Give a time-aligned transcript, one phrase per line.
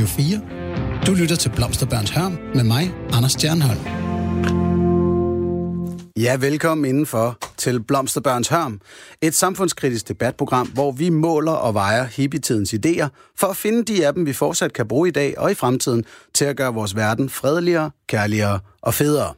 [0.00, 0.40] Radio
[1.00, 1.06] 4.
[1.06, 3.80] Du lytter til Blomsterbørns Hørm med mig, Anders Stjernholm.
[6.16, 8.80] Ja, velkommen indenfor til Blomsterbørns Hørm,
[9.20, 14.14] et samfundskritisk debatprogram, hvor vi måler og vejer hippietidens idéer for at finde de af
[14.14, 16.04] dem, vi fortsat kan bruge i dag og i fremtiden
[16.34, 19.34] til at gøre vores verden fredeligere, kærligere og federe.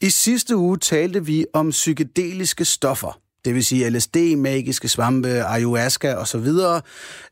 [0.00, 6.14] I sidste uge talte vi om psykedeliske stoffer, det vil sige LSD, magiske svampe, ayahuasca
[6.14, 6.48] osv.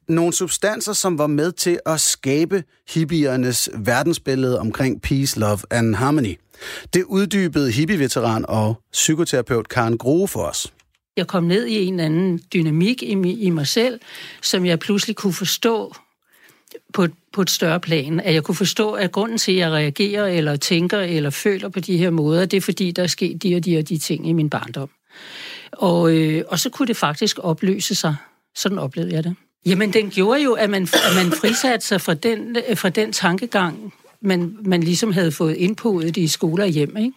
[0.08, 6.38] Nogle substanser, som var med til at skabe hippiernes verdensbillede omkring peace, love and harmony.
[6.94, 10.72] Det uddybede hippie-veteran og psykoterapeut Karen Grohe for os.
[11.16, 14.00] Jeg kom ned i en eller anden dynamik i, i mig selv,
[14.42, 15.94] som jeg pludselig kunne forstå
[16.94, 18.20] på, på et større plan.
[18.20, 21.80] At jeg kunne forstå, at grunden til, at jeg reagerer, eller tænker, eller føler på
[21.80, 24.28] de her måder, det er fordi, der er sket de og de og de ting
[24.28, 24.90] i min barndom.
[25.78, 28.16] Og, øh, og så kunne det faktisk opløse sig.
[28.56, 29.36] Sådan oplevede jeg det.
[29.66, 33.12] Jamen, den gjorde jo, at man, at man frisatte sig fra den, øh, fra den
[33.12, 37.12] tankegang, man, man ligesom havde fået indpået i skoler og hjem, ikke?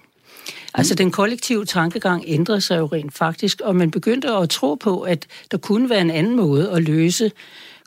[0.74, 5.02] Altså, den kollektive tankegang ændrede sig jo rent faktisk, og man begyndte at tro på,
[5.02, 7.32] at der kunne være en anden måde at løse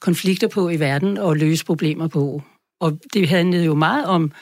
[0.01, 2.43] konflikter på i verden og løse problemer på.
[2.81, 4.33] Og det handlede jo meget om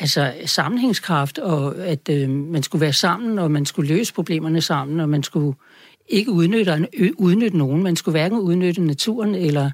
[0.00, 5.00] altså, sammenhængskraft, og at øh, man skulle være sammen, og man skulle løse problemerne sammen,
[5.00, 5.56] og man skulle
[6.08, 7.82] ikke udnytte, udnytte nogen.
[7.82, 9.70] Man skulle hverken udnytte naturen eller,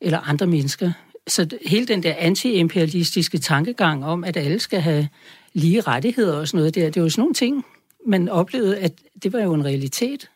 [0.00, 0.92] eller andre mennesker.
[1.28, 5.08] Så hele den der anti-imperialistiske tankegang om, at alle skal have
[5.52, 7.64] lige rettigheder og sådan noget der, det var sådan nogle ting,
[8.06, 10.30] man oplevede, at det var jo en realitet.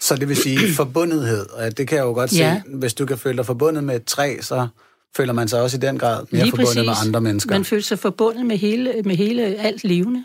[0.00, 2.60] Så det vil sige forbundethed, og det kan jeg jo godt ja.
[2.66, 4.68] se, hvis du kan føle dig forbundet med et træ, så
[5.16, 6.86] føler man sig også i den grad mere Lige forbundet præcis.
[6.86, 7.54] med andre mennesker.
[7.54, 10.24] Man føler sig forbundet med hele, med hele alt levende.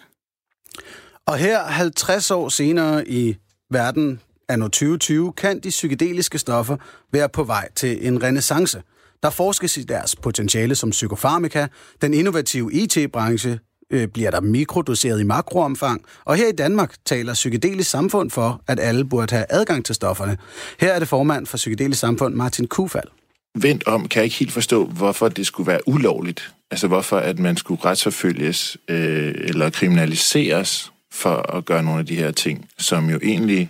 [1.25, 3.35] Og her 50 år senere i
[3.71, 6.77] verden, anno 2020, kan de psykedeliske stoffer
[7.11, 8.81] være på vej til en renaissance.
[9.23, 11.67] Der forskes i deres potentiale som psykofarmaka,
[12.01, 13.59] den innovative IT-branche
[13.91, 18.79] øh, bliver der mikrodoseret i makroomfang, og her i Danmark taler Psykedelisk Samfund for, at
[18.79, 20.37] alle burde have adgang til stofferne.
[20.79, 23.07] Her er det formand for Psykedelisk Samfund, Martin Kufald.
[23.55, 26.53] Vendt om kan jeg ikke helt forstå, hvorfor det skulle være ulovligt.
[26.71, 32.15] Altså hvorfor at man skulle retsforfølges øh, eller kriminaliseres for at gøre nogle af de
[32.15, 33.69] her ting, som jo egentlig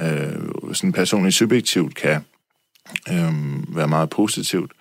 [0.00, 2.24] øh, sådan personligt subjektivt kan
[3.08, 4.72] øh, være meget positivt.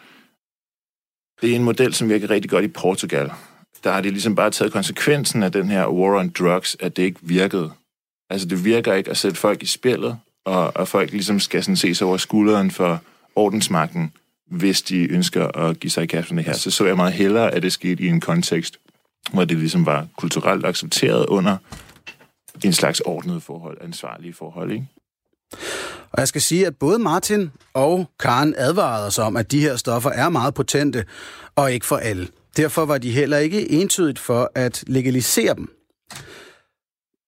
[1.42, 3.32] Det er en model, som virker rigtig godt i Portugal.
[3.84, 7.04] Der har de ligesom bare taget konsekvensen af den her war on drugs, at det
[7.04, 7.72] ikke virkede.
[8.30, 11.78] Altså det virker ikke at sætte folk i spillet, og, og folk ligesom skal sådan
[11.78, 13.02] ses over skulderen for
[13.38, 14.12] ordensmagten,
[14.52, 16.58] hvis de ønsker at give sig i kast med det her.
[16.58, 18.78] Så så jeg meget hellere, at det skete i en kontekst,
[19.34, 21.58] hvor det ligesom var kulturelt accepteret under
[22.64, 24.88] en slags ordnet forhold, ansvarlige forhold, ikke?
[26.12, 29.76] Og jeg skal sige, at både Martin og Karen advarede os om, at de her
[29.76, 31.06] stoffer er meget potente,
[31.56, 32.28] og ikke for alle.
[32.58, 35.74] Derfor var de heller ikke entydigt for at legalisere dem.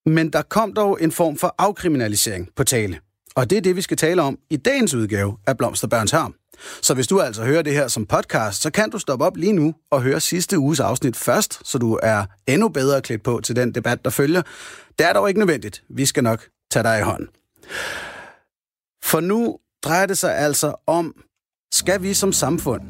[0.06, 3.00] Men der kom dog en form for afkriminalisering på tale.
[3.36, 6.36] Og det er det, vi skal tale om i dagens udgave af Blomsterbørns Harm.
[6.82, 9.54] Så hvis du altså hører det her som podcast, så kan du stoppe op lige
[9.54, 13.56] nu og høre sidste uges afsnit først, så du er endnu bedre klædt på til
[13.56, 14.42] den debat, der følger.
[15.00, 15.84] Det er dog ikke nødvendigt.
[15.90, 17.28] Vi skal nok tage dig i hånden.
[19.04, 21.14] For nu drejer det sig altså om,
[21.74, 22.82] skal vi som samfund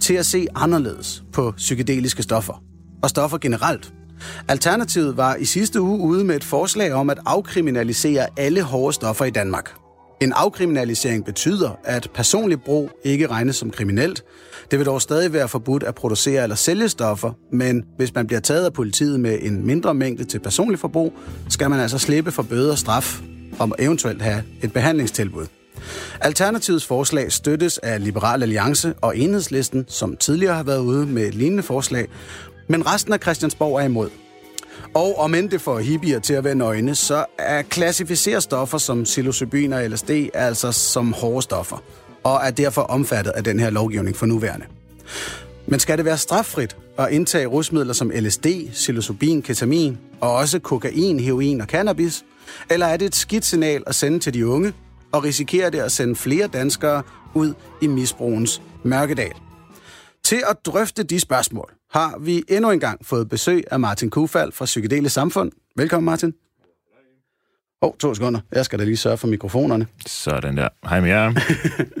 [0.00, 2.62] til at se anderledes på psykedeliske stoffer
[3.02, 3.92] og stoffer generelt.
[4.48, 9.24] Alternativet var i sidste uge ude med et forslag om at afkriminalisere alle hårde stoffer
[9.24, 9.85] i Danmark.
[10.20, 14.24] En afkriminalisering betyder, at personlig brug ikke regnes som kriminelt.
[14.70, 18.40] Det vil dog stadig være forbudt at producere eller sælge stoffer, men hvis man bliver
[18.40, 21.12] taget af politiet med en mindre mængde til personlig forbrug,
[21.48, 23.20] skal man altså slippe for bøde og straf
[23.58, 25.46] og eventuelt have et behandlingstilbud.
[26.20, 31.34] Alternativets forslag støttes af Liberal Alliance og Enhedslisten, som tidligere har været ude med et
[31.34, 32.08] lignende forslag,
[32.68, 34.10] men resten af Christiansborg er imod.
[34.94, 39.02] Og om end det får hippier til at være nøgne, så er klassificerer stoffer som
[39.02, 41.82] psilocybin og LSD altså som hårde stoffer,
[42.24, 44.66] og er derfor omfattet af den her lovgivning for nuværende.
[45.66, 51.20] Men skal det være straffrit at indtage rusmidler som LSD, psilocybin, ketamin og også kokain,
[51.20, 52.24] heroin og cannabis?
[52.70, 54.72] Eller er det et skidt signal at sende til de unge,
[55.12, 57.02] og risikerer det at sende flere danskere
[57.34, 59.32] ud i misbrugens mørkedal?
[60.24, 64.52] Til at drøfte de spørgsmål har vi endnu en gang fået besøg af Martin Kufald
[64.52, 65.52] fra Psykedelisk Samfund.
[65.76, 66.34] Velkommen, Martin.
[67.82, 68.40] Åh, oh, to sekunder.
[68.52, 69.86] Jeg skal da lige sørge for mikrofonerne.
[70.06, 70.68] Sådan der.
[70.88, 71.32] Hej med jer.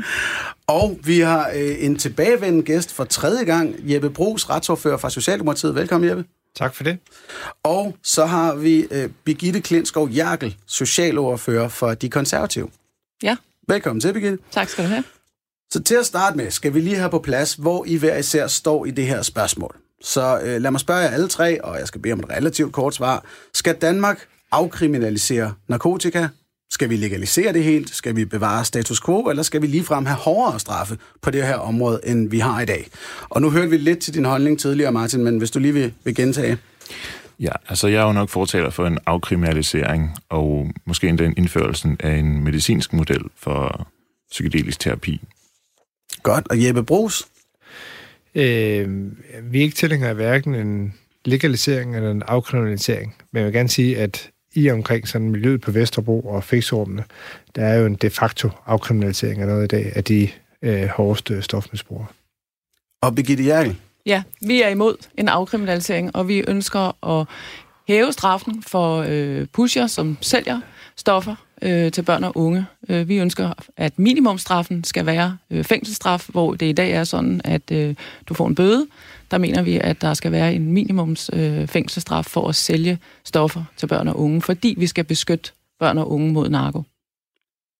[0.80, 5.74] og vi har øh, en tilbagevendende gæst for tredje gang, Jeppe Brugs, retsordfører fra Socialdemokratiet.
[5.74, 6.24] Velkommen, Jeppe.
[6.56, 6.98] Tak for det.
[7.62, 12.68] Og så har vi øh, Birgitte Klinskov Jerkel, socialordfører for De Konservative.
[13.22, 13.36] Ja.
[13.68, 14.38] Velkommen til, Birgitte.
[14.50, 15.04] Tak skal du have.
[15.70, 18.46] Så til at starte med, skal vi lige have på plads, hvor I hver især
[18.46, 19.76] står i det her spørgsmål.
[20.00, 22.72] Så øh, lad mig spørge jer alle tre, og jeg skal bede om et relativt
[22.72, 23.24] kort svar.
[23.54, 26.28] Skal Danmark afkriminalisere narkotika?
[26.70, 27.94] Skal vi legalisere det helt?
[27.94, 29.22] Skal vi bevare status quo?
[29.22, 32.64] Eller skal vi ligefrem have hårdere straffe på det her område, end vi har i
[32.64, 32.88] dag?
[33.28, 35.94] Og nu hørte vi lidt til din holdning tidligere, Martin, men hvis du lige vil,
[36.04, 36.58] vil gentage.
[37.40, 41.96] Ja, altså jeg er jo nok fortaler for en afkriminalisering, og måske endda en indførelsen
[42.00, 43.88] af en medicinsk model for
[44.30, 45.20] psykedelisk terapi.
[46.22, 46.48] Godt.
[46.48, 47.26] Og Jeppe Brugs?
[48.36, 49.12] Øh,
[49.52, 50.94] vi er ikke tilhængere af hverken en
[51.24, 55.70] legalisering eller en afkriminalisering, men jeg vil gerne sige, at i omkring sådan miljøet på
[55.70, 57.04] Vesterbro og fixrummene,
[57.56, 60.28] der er jo en de facto afkriminalisering af noget i dag af de
[60.62, 62.06] øh, hårdeste stofmisbrugere.
[63.02, 63.76] Og Birgitte Jærkel?
[64.06, 67.26] Ja, vi er imod en afkriminalisering, og vi ønsker at
[67.88, 70.60] hæve straffen for øh, pusher, som sælger
[70.96, 72.66] stoffer øh, til børn og unge.
[72.88, 77.40] Øh, vi ønsker, at minimumstraffen skal være øh, fængselsstraf, hvor det i dag er sådan,
[77.44, 77.94] at øh,
[78.28, 78.86] du får en bøde.
[79.30, 83.64] Der mener vi, at der skal være en minimums øh, fængselsstraf for at sælge stoffer
[83.76, 85.50] til børn og unge, fordi vi skal beskytte
[85.80, 86.82] børn og unge mod narko.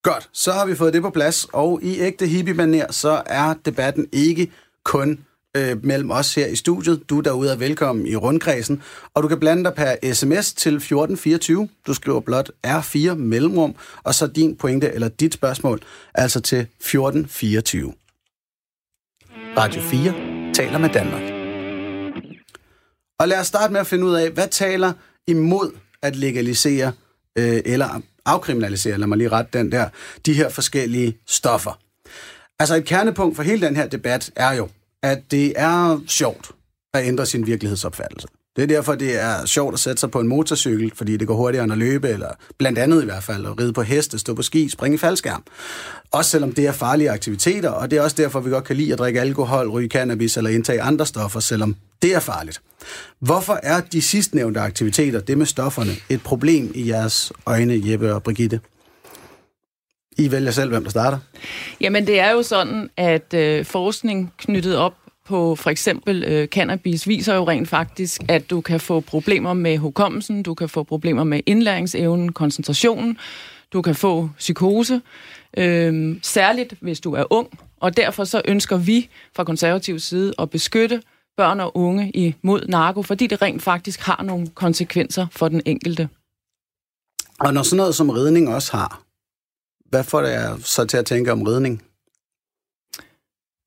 [0.02, 4.06] Godt, så har vi fået det på plads, og i ægte hippie så er debatten
[4.12, 4.50] ikke
[4.84, 5.19] kun
[5.56, 7.11] øh, mellem os her i studiet.
[7.11, 8.82] Du derude er velkommen i rundkredsen,
[9.14, 11.69] og du kan blande dig per sms til 1424.
[11.87, 15.82] Du skriver blot R4 mellemrum, og så din pointe eller dit spørgsmål,
[16.14, 17.93] altså til 1424.
[19.56, 21.23] Radio 4 taler med Danmark.
[23.19, 24.93] Og lad os starte med at finde ud af, hvad taler
[25.26, 25.70] imod
[26.03, 26.93] at legalisere
[27.38, 29.88] øh, eller afkriminalisere, lad mig lige rette den der,
[30.26, 31.79] de her forskellige stoffer.
[32.58, 34.69] Altså et kernepunkt for hele den her debat er jo,
[35.06, 36.50] at det er sjovt
[36.94, 38.29] at ændre sin virkelighedsopfattelse.
[38.56, 41.35] Det er derfor, det er sjovt at sætte sig på en motorcykel, fordi det går
[41.35, 44.35] hurtigere end at løbe, eller blandt andet i hvert fald at ride på heste, stå
[44.35, 45.43] på ski, springe i faldskærm.
[46.11, 48.93] Også selvom det er farlige aktiviteter, og det er også derfor, vi godt kan lide
[48.93, 52.61] at drikke alkohol, ryge cannabis eller indtage andre stoffer, selvom det er farligt.
[53.20, 58.23] Hvorfor er de sidstnævnte aktiviteter, det med stofferne, et problem i jeres øjne, Jeppe og
[58.23, 58.61] Brigitte?
[60.19, 61.19] I vælger selv, hvem der starter.
[61.81, 64.95] Jamen, det er jo sådan, at øh, forskning knyttet op
[65.27, 69.79] på for eksempel øh, cannabis viser jo rent faktisk, at du kan få problemer med
[69.79, 73.19] hukommelsen, du kan få problemer med indlæringsevnen, koncentrationen,
[73.73, 75.01] du kan få psykose,
[75.57, 77.49] øh, særligt hvis du er ung.
[77.81, 81.03] Og derfor så ønsker vi fra konservativ side at beskytte
[81.37, 86.09] børn og unge imod narko, fordi det rent faktisk har nogle konsekvenser for den enkelte.
[87.41, 89.06] Og når sådan noget som ridning også har,
[89.91, 91.83] hvad får det så til at tænke om ridning?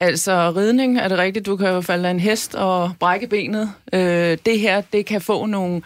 [0.02, 1.46] Altså, ridning er det rigtigt.
[1.46, 3.72] Du kan jo falde af en hest og brække benet.
[3.94, 5.82] Øh, det her, det kan få nogle,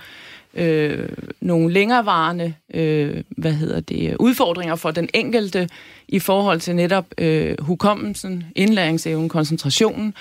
[0.53, 1.09] øh,
[1.41, 5.69] nogle længerevarende øh, hvad hedder det, udfordringer for den enkelte
[6.07, 10.13] i forhold til netop øh, hukommelsen, indlæringsevnen, koncentrationen.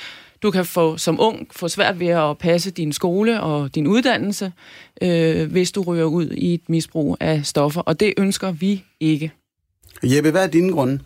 [0.43, 4.53] Du kan få som ung få svært ved at passe din skole og din uddannelse,
[5.03, 9.33] øh, hvis du ryger ud i et misbrug af stoffer, og det ønsker vi ikke.
[10.03, 11.01] Jeppe, hvad er dine grunde?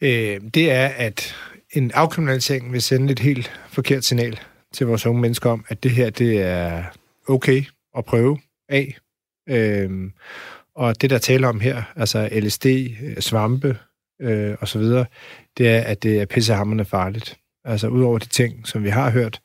[0.00, 1.34] Øh, det er, at
[1.72, 4.40] en afkriminalisering vil sende et helt forkert signal
[4.72, 6.84] til vores unge mennesker om, at det her det er
[7.28, 7.64] okay
[7.96, 8.38] at prøve
[8.68, 8.96] af.
[9.48, 10.10] Øh,
[10.74, 13.78] og det, der taler om her, altså LSD, øh, svampe
[14.20, 15.04] øh, og så videre,
[15.58, 17.38] det er, at det er pissehammerende farligt.
[17.64, 19.40] Altså udover de ting, som vi har hørt,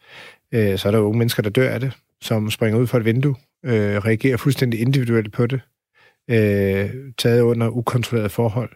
[0.54, 3.06] øh, så er der unge mennesker, der dør af det, som springer ud fra et
[3.06, 5.62] vindue, øh, reagerer fuldstændig individuelt på det,
[6.30, 8.70] øh, taget under ukontrolleret forhold.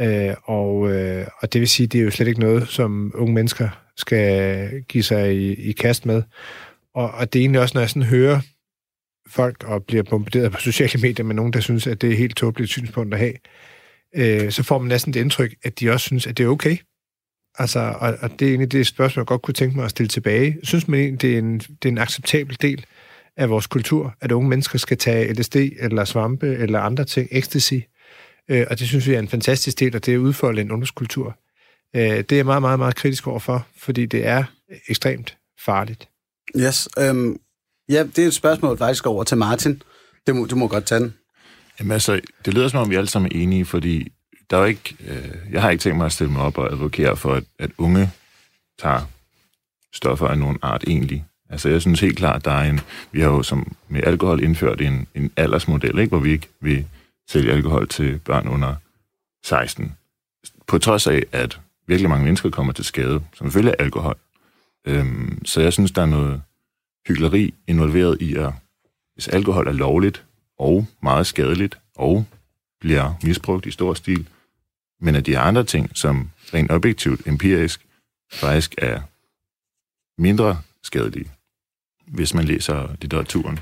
[0.00, 3.34] Øh, og, øh, og det vil sige, det er jo slet ikke noget, som unge
[3.34, 6.22] mennesker skal give sig i, i kast med.
[6.94, 8.40] Og, og det er egentlig også, når jeg sådan hører
[9.28, 12.36] folk og bliver bombarderet på sociale medier med nogen, der synes, at det er helt
[12.36, 13.34] tåbeligt synspunkt at have,
[14.16, 16.76] øh, så får man næsten det indtryk, at de også synes, at det er okay.
[17.58, 20.08] Altså, og, og det er egentlig det spørgsmål, jeg godt kunne tænke mig at stille
[20.08, 20.58] tilbage.
[20.62, 22.84] Synes man egentlig, det er en, det er en acceptabel del
[23.36, 27.74] af vores kultur, at unge mennesker skal tage LSD eller svampe eller andre ting, ecstasy,
[28.48, 31.36] øh, og det synes vi er en fantastisk del, og det er udfoldet en ungdomskultur.
[31.96, 34.44] Øh, det er jeg meget, meget, meget kritisk overfor, fordi det er
[34.88, 36.08] ekstremt farligt.
[36.58, 37.40] Yes, øhm,
[37.88, 39.82] ja, det er et spørgsmål faktisk over til Martin.
[40.26, 41.14] Det må, du må godt tage den.
[41.80, 44.12] Jamen altså, det lyder som om, vi alle sammen er enige, fordi
[44.50, 47.16] der er ikke, øh, jeg har ikke tænkt mig at stille mig op og advokere
[47.16, 48.10] for, at, at unge
[48.78, 49.00] tager
[49.92, 51.24] stoffer af nogen art egentlig.
[51.50, 52.80] Altså, jeg synes helt klart, der er en...
[53.12, 56.08] Vi har jo som med alkohol indført en, en aldersmodel, ikke?
[56.08, 56.86] hvor vi ikke vil
[57.30, 58.74] sælge alkohol til børn under
[59.44, 59.94] 16.
[60.66, 64.16] På trods af, at virkelig mange mennesker kommer til skade, som følge af alkohol.
[64.86, 66.42] Øhm, så jeg synes, der er noget
[67.08, 68.52] hyggeleri involveret i, at
[69.14, 70.24] hvis alkohol er lovligt
[70.58, 72.26] og meget skadeligt og
[72.80, 74.28] bliver misbrugt i stor stil,
[75.00, 77.86] men at de andre ting, som rent objektivt, empirisk,
[78.32, 79.00] faktisk er
[80.18, 81.30] mindre skadelige,
[82.06, 83.58] hvis man læser litteraturen.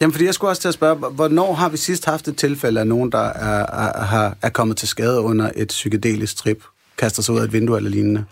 [0.00, 2.80] Jamen, fordi jeg skulle også til at spørge, hvornår har vi sidst haft et tilfælde
[2.80, 6.64] af nogen, der er, er, er kommet til skade under et psykedelisk trip,
[6.98, 8.24] kaster sig ud af et vindue eller lignende?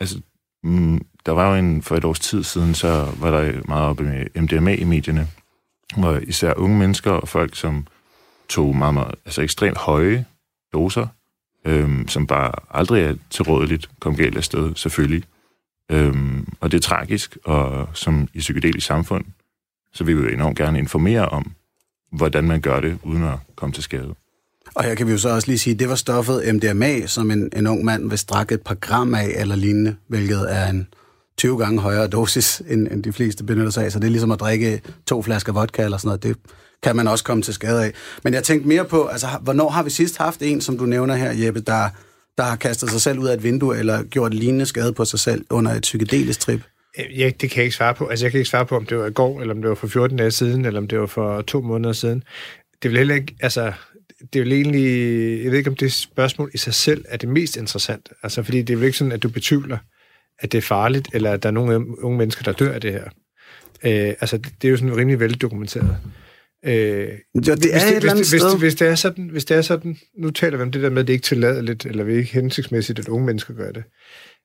[0.00, 0.20] Altså,
[0.62, 4.02] mm, der var jo en, for et års tid siden, så var der meget oppe
[4.02, 5.28] med MDMA i medierne,
[5.96, 7.86] hvor især unge mennesker og folk, som
[8.48, 10.24] tog meget, meget altså ekstremt høje
[10.72, 11.06] doser,
[11.64, 15.24] øhm, som bare aldrig er tilrådeligt, kom galt af sted, selvfølgelig.
[15.90, 19.24] Øhm, og det er tragisk, og som i psykedelisk samfund,
[19.92, 21.52] så vil vi jo enormt gerne informere om,
[22.12, 24.14] hvordan man gør det, uden at komme til skade.
[24.74, 27.30] Og her kan vi jo så også lige sige, at det var stoffet MDMA, som
[27.30, 30.88] en, en ung mand vil strække et par gram af eller lignende, hvilket er en
[31.38, 33.92] 20 gange højere dosis, end, end de fleste benytter sig af.
[33.92, 36.22] Så det er ligesom at drikke to flasker vodka eller sådan noget.
[36.22, 36.36] Det
[36.82, 37.92] kan man også komme til skade af.
[38.24, 41.14] Men jeg tænkte mere på, altså, hvornår har vi sidst haft en, som du nævner
[41.14, 41.88] her, Jeppe, der,
[42.38, 45.18] der har kastet sig selv ud af et vindue, eller gjort lignende skade på sig
[45.18, 46.60] selv under et psykedelisk trip?
[46.98, 48.06] Øh, ja, det kan jeg ikke svare på.
[48.06, 49.74] Altså, jeg kan ikke svare på, om det var i går, eller om det var
[49.74, 52.22] for 14 dage siden, eller om det var for to måneder siden.
[52.82, 53.72] Det vil heller ikke, altså,
[54.32, 57.28] det er jo egentlig, jeg ved ikke, om det spørgsmål i sig selv er det
[57.28, 58.08] mest interessant.
[58.22, 59.78] Altså, fordi det er jo ikke sådan, at du betvivler,
[60.38, 62.92] at det er farligt, eller at der er nogle unge mennesker, der dør af det
[62.92, 63.04] her.
[63.84, 65.96] Øh, altså, det er jo sådan rimelig veldokumenteret.
[66.66, 69.44] Øh, jo, det er hvis, det, et hvis, hvis, hvis, hvis, det er sådan, hvis
[69.44, 71.86] det er sådan, nu taler vi om det der med, at det ikke er tilladeligt,
[71.86, 73.84] eller vi ikke hensigtsmæssigt, at unge mennesker gør det.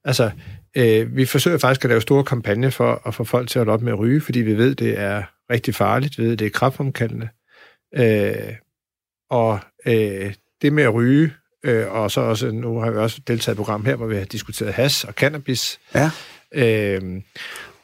[0.06, 0.32] Altså,
[0.78, 3.74] øh, vi forsøger faktisk at lave store kampagner for at få folk til at holde
[3.74, 6.50] op med at ryge, fordi vi ved, det er rigtig farligt, vi ved, det er
[6.50, 7.30] kraftfremkaldende.
[7.96, 8.54] Øh,
[9.30, 11.34] og øh, det med at ryge,
[11.64, 14.16] øh, og så også, nu har vi også deltaget i et program her, hvor vi
[14.16, 15.80] har diskuteret has og cannabis.
[15.96, 16.12] Ja.
[16.52, 17.22] Øh,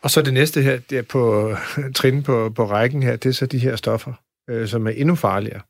[0.02, 1.56] og så det næste her, det er på
[1.96, 4.14] trin på, på rækken her, det er så de her stoffer,
[4.50, 5.62] øh, som er endnu farligere.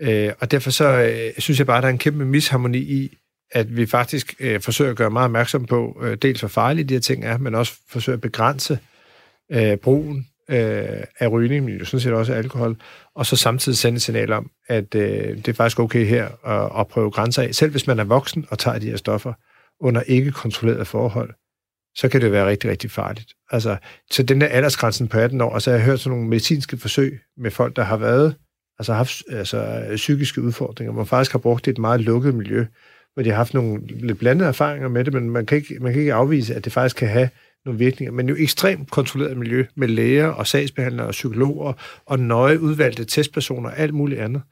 [0.00, 3.16] Øh, og derfor så øh, synes jeg bare, der er en kæmpe misharmoni i,
[3.50, 6.94] at vi faktisk øh, forsøger at gøre meget opmærksom på, øh, dels hvor farlige de
[6.94, 8.78] her ting er, men også forsøger at begrænse
[9.52, 12.76] øh, brugen øh, af rygning, men jo sådan set også af alkohol,
[13.14, 16.80] og så samtidig sende et signal om, at øh, det er faktisk okay her at,
[16.80, 17.54] at prøve grænser af.
[17.54, 19.32] Selv hvis man er voksen og tager de her stoffer
[19.80, 21.30] under ikke kontrolleret forhold,
[21.96, 23.32] så kan det være rigtig, rigtig farligt.
[23.50, 23.76] Altså,
[24.10, 27.20] så den der aldersgrænsen på 18 år, og jeg har hørt sådan nogle medicinske forsøg
[27.36, 28.34] med folk, der har været,
[28.78, 32.66] altså haft altså, psykiske udfordringer, hvor man faktisk har brugt et meget lukket miljø,
[33.14, 35.92] hvor de har haft nogle lidt blandede erfaringer med det, men man kan ikke, man
[35.92, 37.28] kan ikke afvise, at det faktisk kan have
[37.64, 38.12] nogle virkninger.
[38.12, 41.72] Men jo ekstremt kontrolleret miljø med læger og sagsbehandlere og psykologer
[42.06, 44.42] og nøje udvalgte testpersoner og alt muligt andet.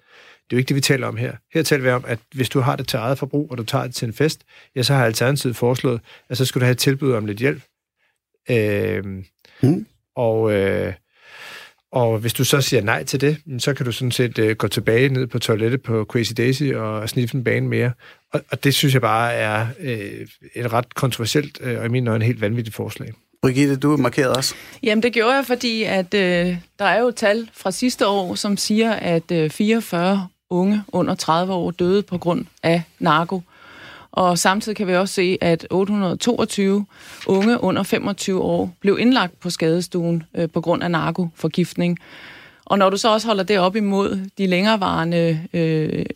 [0.44, 1.32] Det er jo ikke det, vi taler om her.
[1.54, 3.84] Her taler vi om, at hvis du har det til eget forbrug, og du tager
[3.84, 4.44] det til en fest,
[4.76, 7.62] ja, så har Alternativet foreslået, at så skal du have et tilbud om lidt hjælp.
[8.50, 9.04] Øh,
[9.62, 9.86] mm.
[10.16, 10.92] Og øh,
[11.94, 14.68] og hvis du så siger nej til det, så kan du sådan set øh, gå
[14.68, 17.92] tilbage ned på toilettet på Crazy Daisy og sniffe en bane mere.
[18.32, 22.08] Og, og det synes jeg bare er øh, et ret kontroversielt øh, og i min
[22.08, 23.12] øjne helt vanvittigt forslag.
[23.42, 24.54] Brigitte, du markerede også.
[24.82, 28.56] Jamen, det gjorde jeg, fordi at øh, der er jo tal fra sidste år, som
[28.56, 33.42] siger, at øh, 44 unge under 30 år døde på grund af narko.
[34.12, 36.86] Og samtidig kan vi også se, at 822
[37.26, 41.98] unge under 25 år blev indlagt på skadestuen øh, på grund af narkoforgiftning.
[42.64, 46.06] Og når du så også holder det op imod de længerevarende øh,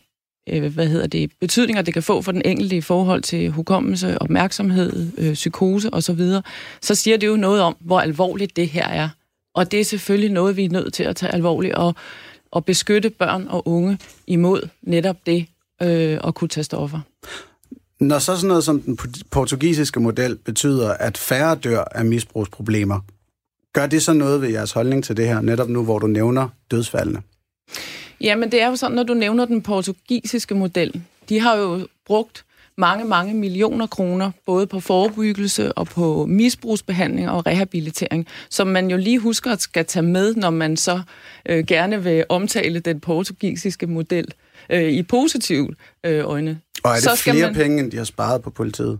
[0.49, 4.21] øh, hvad hedder det, betydninger, det kan få for den enkelte i forhold til hukommelse,
[4.21, 6.41] opmærksomhed, øh, psykose osv., så,
[6.81, 9.09] så siger det jo noget om, hvor alvorligt det her er.
[9.55, 11.95] Og det er selvfølgelig noget, vi er nødt til at tage alvorligt og,
[12.51, 15.45] og beskytte børn og unge imod netop det
[15.81, 16.99] øh, at kunne tage stoffer.
[17.99, 18.97] Når så sådan noget som den
[19.31, 22.99] portugisiske model betyder, at færre dør af misbrugsproblemer,
[23.73, 26.49] gør det så noget ved jeres holdning til det her, netop nu, hvor du nævner
[26.71, 27.21] dødsfaldene?
[28.21, 31.01] Jamen, det er jo sådan, når du nævner den portugisiske model.
[31.29, 32.45] De har jo brugt
[32.79, 38.97] mange, mange millioner kroner, både på forebyggelse og på misbrugsbehandling og rehabilitering, som man jo
[38.97, 41.01] lige husker at skal tage med, når man så
[41.49, 44.33] øh, gerne vil omtale den portugisiske model
[44.69, 46.59] øh, i positivt øh, øjne.
[46.83, 47.55] Og er det så flere man...
[47.55, 48.99] penge, end de har sparet på politiet?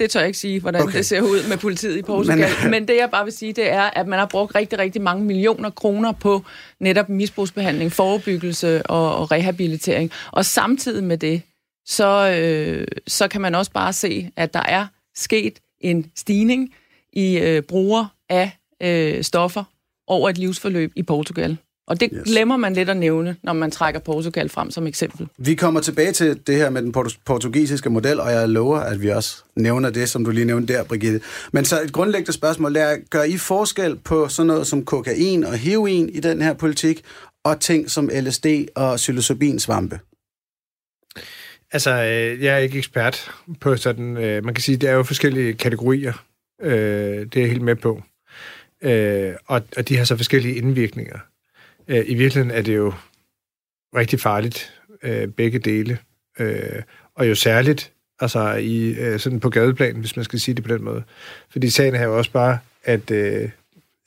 [0.00, 0.98] Det tør jeg ikke sige, hvordan okay.
[0.98, 2.48] det ser ud med politiet i Portugal.
[2.62, 5.02] Men, Men det, jeg bare vil sige, det er, at man har brugt rigtig, rigtig
[5.02, 6.44] mange millioner kroner på
[6.80, 10.10] netop misbrugsbehandling, forebyggelse og, og rehabilitering.
[10.30, 11.42] Og samtidig med det,
[11.88, 16.74] så, øh, så kan man også bare se, at der er sket en stigning
[17.12, 19.64] i øh, brugere af øh, stoffer
[20.06, 21.56] over et livsforløb i Portugal.
[21.86, 22.22] Og det yes.
[22.24, 25.28] glemmer man lidt at nævne, når man trækker Portugal frem som eksempel.
[25.38, 26.92] Vi kommer tilbage til det her med den
[27.26, 30.84] portugisiske model, og jeg lover, at vi også nævner det, som du lige nævnte der,
[30.84, 31.20] Brigitte.
[31.52, 35.54] Men så et grundlæggende spørgsmål er, gør I forskel på sådan noget som kokain og
[35.54, 37.02] heroin i den her politik,
[37.44, 40.00] og ting som LSD og psilocybinsvampe?
[41.72, 44.16] Altså, øh, jeg er ikke ekspert på sådan...
[44.16, 46.24] Øh, man kan sige, der er jo forskellige kategorier.
[46.62, 46.72] Øh,
[47.26, 48.02] det er jeg helt med på.
[48.82, 51.18] Øh, og, og de har så forskellige indvirkninger.
[51.88, 52.92] Øh, I virkeligheden er det jo
[53.96, 55.98] rigtig farligt, øh, begge dele.
[56.38, 56.82] Øh,
[57.14, 60.74] og jo særligt altså i, øh, sådan på gadeplan, hvis man skal sige det på
[60.74, 61.02] den måde.
[61.50, 63.50] Fordi sagen er jo også bare, at, øh,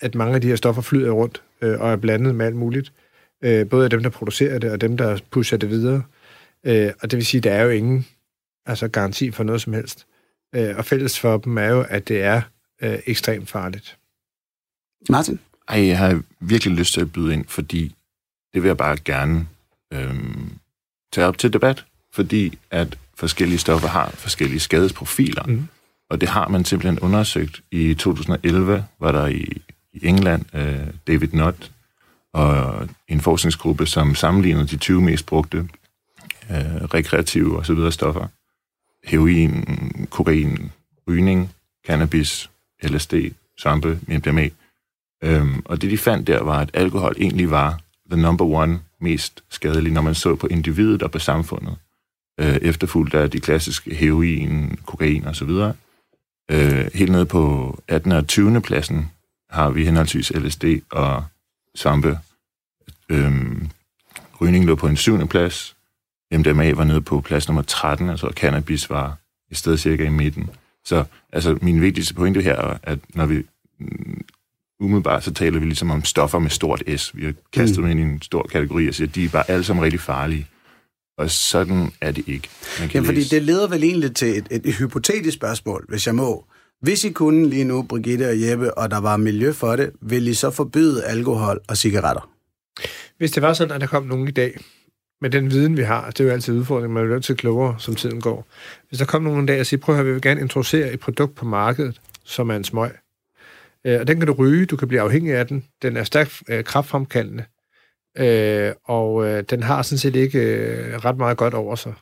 [0.02, 2.94] at mange af de her stoffer flyder rundt øh, og er blandet med alt muligt.
[3.42, 5.96] Øh, både af dem, der producerer det, og dem, der pusher det videre.
[5.96, 6.21] Øh,
[7.02, 8.08] og det vil sige, at der er jo ingen
[8.66, 10.06] altså garanti for noget som helst.
[10.56, 12.42] Øh, og fælles for dem er jo, at det er
[12.82, 13.98] øh, ekstremt farligt.
[15.10, 15.40] Martin?
[15.68, 17.96] Ej, jeg har virkelig lyst til at byde ind, fordi
[18.54, 19.48] det vil jeg bare gerne
[19.94, 20.52] øhm,
[21.14, 25.44] tage op til debat, fordi at forskellige stoffer har forskellige skadesprofiler.
[25.44, 25.68] Mm.
[26.10, 27.62] Og det har man simpelthen undersøgt.
[27.72, 29.62] I 2011 var der i,
[29.94, 31.72] i England øh, David Nutt
[32.34, 35.70] og en forskningsgruppe, som sammenlignede de 20 mest brugte
[36.52, 38.28] øh, rekreative og så videre stoffer.
[39.04, 39.66] Heroin,
[40.10, 40.72] kokain,
[41.08, 41.52] rygning,
[41.88, 42.50] cannabis,
[42.84, 43.14] LSD,
[43.58, 44.50] svampe, MDMA.
[45.24, 47.80] Øhm, og det, de fandt der, var, at alkohol egentlig var
[48.12, 51.76] the number one mest skadelige, når man så på individet og på samfundet.
[52.40, 55.74] Øh, efterfulgt af de klassiske heroin, kokain og så videre.
[56.52, 58.12] Øh, helt nede på 18.
[58.12, 58.62] og 20.
[58.62, 59.12] pladsen
[59.50, 61.24] har vi henholdsvis LSD og
[61.76, 62.20] svampe.
[63.10, 63.70] Øhm,
[64.42, 65.28] rygning lå på en 7.
[65.28, 65.76] plads.
[66.32, 69.18] MDMA var nede på plads nummer 13, altså cannabis var
[69.52, 70.50] et sted cirka i midten.
[70.86, 73.44] Så altså, min vigtigste pointe her er, at når vi
[73.80, 74.22] mm,
[74.80, 77.16] umiddelbart, så taler vi ligesom om stoffer med stort S.
[77.16, 77.84] Vi har kastet mm.
[77.84, 80.00] dem ind i en stor kategori og siger, at de er bare alle sammen rigtig
[80.00, 80.48] farlige.
[81.18, 82.50] Og sådan er det ikke.
[82.80, 86.08] Man kan Jamen, fordi det leder vel egentlig til et, et, et hypotetisk spørgsmål, hvis
[86.08, 86.46] jeg må.
[86.82, 90.28] Hvis I kunne lige nu, Brigitte og Jeppe, og der var miljø for det, vil
[90.28, 92.30] I så forbyde alkohol og cigaretter?
[93.18, 94.58] Hvis det var sådan, at der kom nogen i dag,
[95.22, 97.76] med den viden, vi har, det er jo altid udfordring, man er nødt til klogere,
[97.80, 98.48] som tiden går.
[98.90, 100.94] Hvis der kom nogen en dag og siger, prøv at høre, vi vil gerne introducere
[100.94, 102.92] et produkt på markedet, som er en smøg.
[103.86, 105.66] Øh, og den kan du ryge, du kan blive afhængig af den.
[105.82, 107.44] Den er stærkt øh, kraftfremkaldende.
[108.18, 111.94] Øh, og øh, den har sådan set ikke øh, ret meget godt over sig.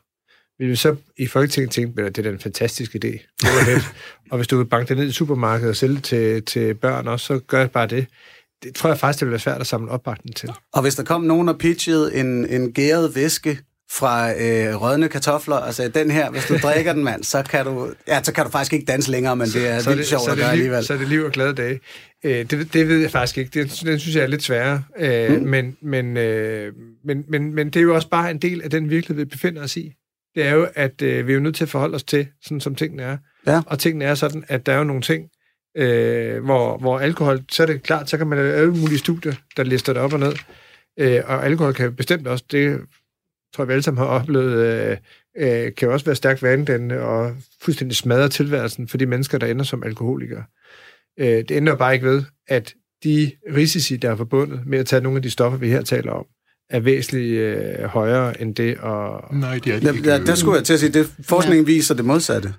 [0.60, 3.00] Vi vil så i Folketinget tænke, at det er en fantastisk idé.
[3.00, 3.20] Det
[4.32, 7.08] og hvis du vil banke det ned i supermarkedet og sælge det til, til børn
[7.08, 8.08] også, så gør bare det.
[8.64, 10.50] Det tror jeg faktisk, det vil være svært at samle opbakning til.
[10.74, 13.60] Og hvis der kom nogen og pitchede en, en gæret væske
[13.92, 17.94] fra øh, rødne kartofler, altså den her, hvis du drikker den, mand, så kan du,
[18.08, 20.38] ja, så kan du faktisk ikke danse længere, men det er så vildt sjovt at
[20.38, 20.86] gøre alligevel.
[20.86, 21.80] Så er det liv og glade dage.
[22.24, 23.64] Øh, det, det ved jeg faktisk ikke.
[23.64, 24.84] Det, den synes jeg er lidt sværere.
[25.00, 25.48] Øh, mm.
[25.48, 26.74] men, men, øh,
[27.06, 29.64] men, men, men det er jo også bare en del af den virkelighed, vi befinder
[29.64, 29.94] os i.
[30.36, 32.62] Det er jo, at øh, vi er jo nødt til at forholde os til, sådan
[32.62, 33.18] som tingene er.
[33.48, 33.62] Ja.
[33.68, 35.24] Og tingene er sådan, at der er jo nogle ting,
[35.78, 39.34] øh, hvor, hvor alkohol, så er det klart, så kan man lave alle mulige studier,
[39.58, 40.34] der lister det op og ned.
[41.00, 42.80] Øh, og alkohol kan bestemt også, det
[43.56, 44.98] tror jeg, vi alle sammen har oplevet, øh,
[45.38, 49.48] øh, kan jo også være stærkt vandende og fuldstændig smadre tilværelsen for de mennesker, der
[49.48, 50.44] ender som alkoholikere.
[51.20, 55.02] Øh, det ender bare ikke ved, at de risici, der er forbundet med at tage
[55.02, 56.26] nogle af de stoffer, vi her taler om,
[56.70, 58.78] er væsentligt øh, højere end det.
[58.78, 59.36] Og...
[59.36, 60.10] Nej, det er det ikke.
[60.10, 62.54] Ja, der skulle jeg til at sige, det forskningen viser det modsatte.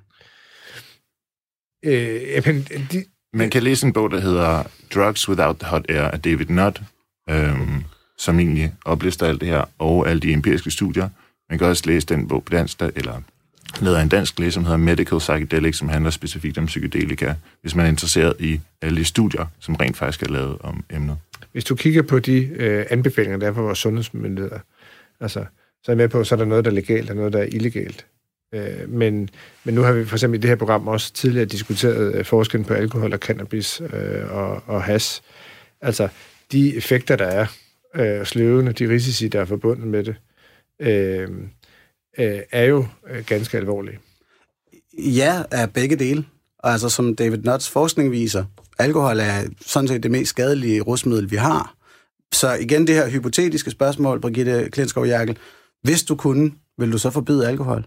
[1.85, 3.05] Øh, men, de...
[3.33, 4.62] Man kan læse en bog, der hedder
[4.95, 6.83] Drugs Without the Hot Air af David Nutt,
[7.31, 7.85] øhm,
[8.19, 11.09] som egentlig oplister alt det her, og alle de empiriske studier.
[11.51, 13.21] Man kan også læse den bog på dansk, der, eller
[13.81, 17.87] lavet en dansk læge, som hedder Medical Psychedelics, som handler specifikt om psykedelika, hvis man
[17.87, 21.16] er interesseret i alle de studier, som rent faktisk er lavet om emnet.
[21.53, 24.59] Hvis du kigger på de øh, anbefalinger, der er fra vores sundhedsmyndigheder,
[25.21, 25.45] altså,
[25.85, 27.38] så er jeg med på, så er der noget, der er legalt, og noget, der
[27.38, 28.07] er illegalt.
[28.55, 29.31] Øh, men,
[29.65, 32.65] men nu har vi for eksempel i det her program også tidligere diskuteret øh, forskellen
[32.65, 35.23] på alkohol og cannabis øh, og, og has.
[35.81, 36.09] Altså,
[36.53, 37.47] de effekter, der er,
[37.95, 40.17] øh, sløvende, de risici, der er forbundet med det,
[40.81, 41.29] øh,
[42.19, 43.99] øh, er jo øh, ganske alvorlige.
[44.99, 46.25] Ja, er begge dele.
[46.63, 48.45] Altså, som David Nutts forskning viser,
[48.79, 51.75] alkohol er sådan set det mest skadelige rusmiddel, vi har.
[52.33, 55.39] Så igen det her hypotetiske spørgsmål, Brigitte Klinskov Jerkel.
[55.83, 57.87] Hvis du kunne, vil du så forbyde alkohol?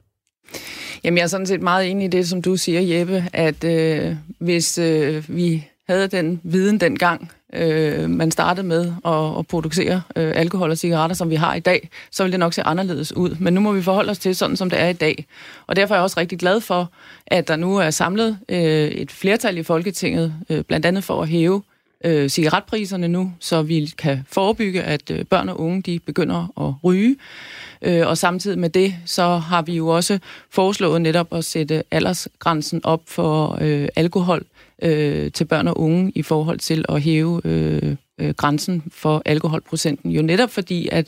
[1.04, 4.16] Jamen, jeg er sådan set meget enig i det, som du siger, Jeppe, at øh,
[4.40, 10.34] hvis øh, vi havde den viden dengang, øh, man startede med at, at producere øh,
[10.36, 13.36] alkohol og cigaretter, som vi har i dag, så ville det nok se anderledes ud.
[13.40, 15.26] Men nu må vi forholde os til sådan, som det er i dag.
[15.68, 16.92] Og derfor er jeg også rigtig glad for,
[17.28, 21.28] at der nu er samlet øh, et flertal i Folketinget, øh, blandt andet for at
[21.28, 21.62] hæve
[22.04, 26.84] øh, cigaretpriserne nu, så vi kan forebygge, at øh, børn og unge de begynder at
[26.84, 27.16] ryge.
[27.82, 32.82] Øh, og samtidig med det, så har vi jo også foreslået netop at sætte aldersgrænsen
[32.84, 34.46] op for øh, alkohol
[34.82, 40.12] øh, til børn og unge i forhold til at hæve øh, øh, grænsen for alkoholprocenten.
[40.12, 41.08] Jo netop fordi, at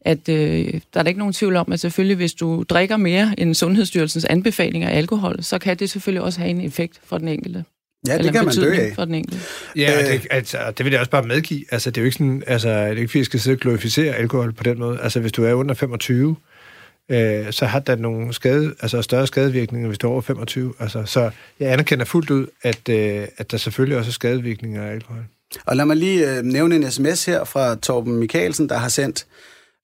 [0.00, 3.34] at øh, der er da ikke nogen tvivl om, at selvfølgelig hvis du drikker mere
[3.38, 7.28] end Sundhedsstyrelsens anbefalinger af alkohol, så kan det selvfølgelig også have en effekt for den
[7.28, 7.64] enkelte.
[8.06, 8.92] Ja, det Eller kan man dø af.
[8.94, 9.40] For den enkelte.
[9.76, 10.06] Ja, Øh.
[10.08, 11.64] øh, det, altså, det vil jeg også bare medgive.
[11.70, 13.60] Altså, det er jo ikke sådan, altså, det er ikke, fordi jeg skal sidde og
[13.60, 15.00] glorificere alkohol på den måde.
[15.00, 16.36] Altså, hvis du er under 25,
[17.10, 20.74] øh, så har der nogle skade, altså større skadevirkninger, hvis du er over 25.
[20.78, 21.30] Altså, så
[21.60, 25.24] jeg anerkender fuldt ud, at, øh, at der selvfølgelig også er skadevirkninger af alkohol.
[25.66, 29.26] Og lad mig lige øh, nævne en sms her fra Torben Michaelsen, der har sendt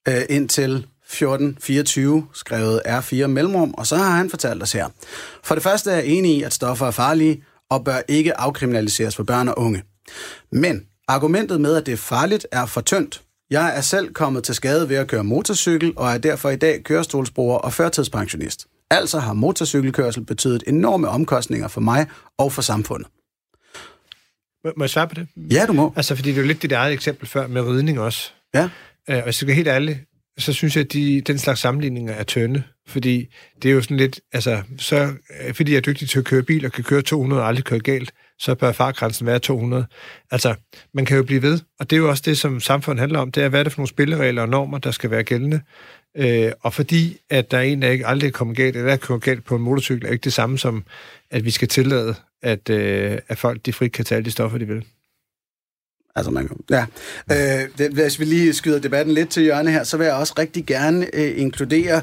[0.07, 4.87] øh, ind til 1424, skrevet R4 mellemrum, og så har han fortalt os her.
[5.43, 9.15] For det første er jeg enig i, at stoffer er farlige og bør ikke afkriminaliseres
[9.15, 9.83] for børn og unge.
[10.51, 13.21] Men argumentet med, at det er farligt, er for tyndt.
[13.49, 16.83] Jeg er selv kommet til skade ved at køre motorcykel, og er derfor i dag
[16.83, 18.67] kørestolsbruger og førtidspensionist.
[18.91, 23.07] Altså har motorcykelkørsel betydet enorme omkostninger for mig og for samfundet.
[24.65, 25.27] Må, må jeg svare på det?
[25.35, 25.93] Ja, du må.
[25.95, 28.31] Altså, fordi det er jo lidt dit eget eksempel før med ridning også.
[28.53, 28.63] Ja.
[29.09, 30.03] Øh, og jeg skal helt ærlig,
[30.37, 32.63] så synes jeg, at de, den slags sammenligninger er tynde.
[32.87, 36.25] Fordi det er jo sådan lidt, altså, så, øh, fordi jeg er dygtig til at
[36.25, 39.85] køre bil og kan køre 200 og aldrig køre galt, så bør fartgrænsen være 200.
[40.31, 40.55] Altså,
[40.93, 43.31] man kan jo blive ved, og det er jo også det, som samfundet handler om,
[43.31, 45.61] det er, hvad er det for nogle spilleregler og normer, der skal være gældende.
[46.17, 48.97] Øh, og fordi, at der er en, der ikke aldrig er kommet galt, eller er
[48.97, 50.83] kommet galt på en motorcykel, er ikke det samme som,
[51.31, 54.57] at vi skal tillade, at, øh, at folk de frit kan tage alle de stoffer,
[54.57, 54.85] de vil.
[56.17, 56.43] Altså, man,
[56.75, 56.83] ja.
[57.33, 60.35] Øh, det, hvis vi lige skyder debatten lidt til hjørne her, så vil jeg også
[60.39, 61.97] rigtig gerne øh, inkludere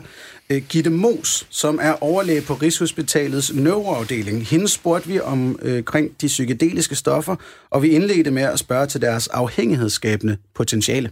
[0.51, 1.31] øh, Gitte Mos,
[1.63, 4.39] som er overlæge på Rigshospitalets neuroafdeling.
[4.53, 5.81] Hende spurgte vi om øh,
[6.21, 7.37] de psykedeliske stoffer,
[7.71, 11.09] og vi indledte med at spørge til deres afhængighedsskabende potentiale.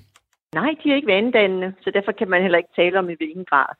[0.54, 3.44] Nej, de er ikke vanedannende, så derfor kan man heller ikke tale om i hvilken
[3.50, 3.70] grad.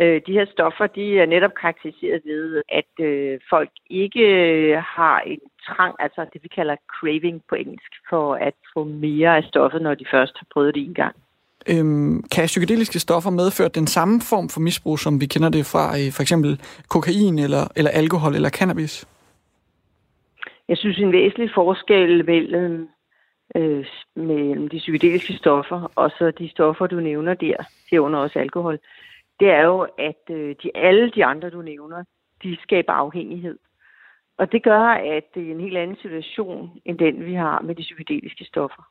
[0.00, 5.16] Øh, de her stoffer, de er netop karakteriseret ved, at øh, folk ikke øh, har
[5.32, 9.82] en trang, altså det vi kalder craving på engelsk, for at få mere af stoffet,
[9.82, 11.16] når de først har prøvet det en gang.
[11.68, 15.84] Øhm, kan psykedeliske stoffer medføre den samme form for misbrug, som vi kender det fra
[15.98, 19.06] øh, for eksempel kokain eller, eller alkohol eller cannabis?
[20.68, 22.88] Jeg synes, en væsentlig forskel mellem,
[23.56, 27.56] øh, mellem de psykedeliske stoffer og så de stoffer, du nævner der,
[27.90, 28.78] herunder også alkohol,
[29.40, 32.04] det er jo, at øh, de, alle de andre, du nævner,
[32.42, 33.58] de skaber afhængighed.
[34.38, 34.82] Og det gør,
[35.16, 38.82] at det er en helt anden situation, end den, vi har med de psykedeliske stoffer.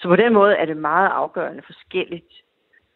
[0.00, 2.32] Så på den måde er det meget afgørende forskelligt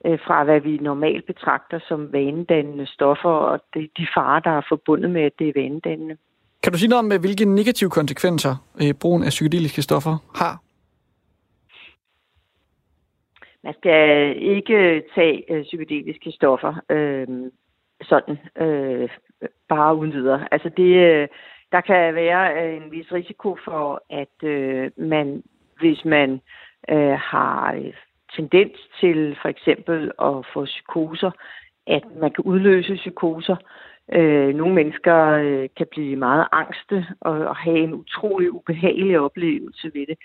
[0.07, 4.63] øh, fra, hvad vi normalt betragter som vanedannende stoffer, og de, de farer, der er
[4.69, 6.17] forbundet med, at det er vanedannende.
[6.63, 10.61] Kan du sige noget om, øh, hvilke negative konsekvenser øh, brugen af psykedeliske stoffer har?
[13.65, 17.27] Man skal ikke tage øh, psykedeliske stoffer øh,
[18.03, 19.09] sådan øh,
[19.69, 20.49] bare uden videre.
[20.51, 21.29] Altså det, øh,
[21.75, 25.43] der kan være øh, en vis risiko for, at øh, man,
[25.81, 26.41] hvis man
[26.91, 27.93] øh, har øh,
[28.37, 31.31] tendens til for eksempel at få psykoser,
[31.87, 33.57] at man kan udløse psykoser.
[34.13, 39.91] Øh, nogle mennesker øh, kan blive meget angste og, og have en utrolig ubehagelig oplevelse
[39.95, 40.19] ved det.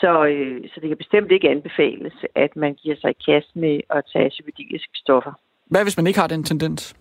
[0.00, 3.80] Så, øh, så det kan bestemt ikke anbefales, at man giver sig i kast med
[3.90, 5.32] at tage psykedeliske stoffer.
[5.66, 6.96] Hvad hvis man ikke har den tendens?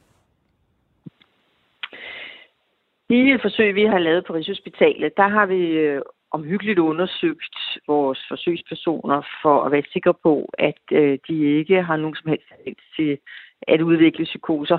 [3.09, 8.19] I et forsøg, vi har lavet på Rigshospitalet, der har vi øh, omhyggeligt undersøgt vores
[8.27, 12.83] forsøgspersoner for at være sikre på, at øh, de ikke har nogen som helst tendens
[12.95, 13.17] til
[13.67, 14.77] at udvikle psykoser.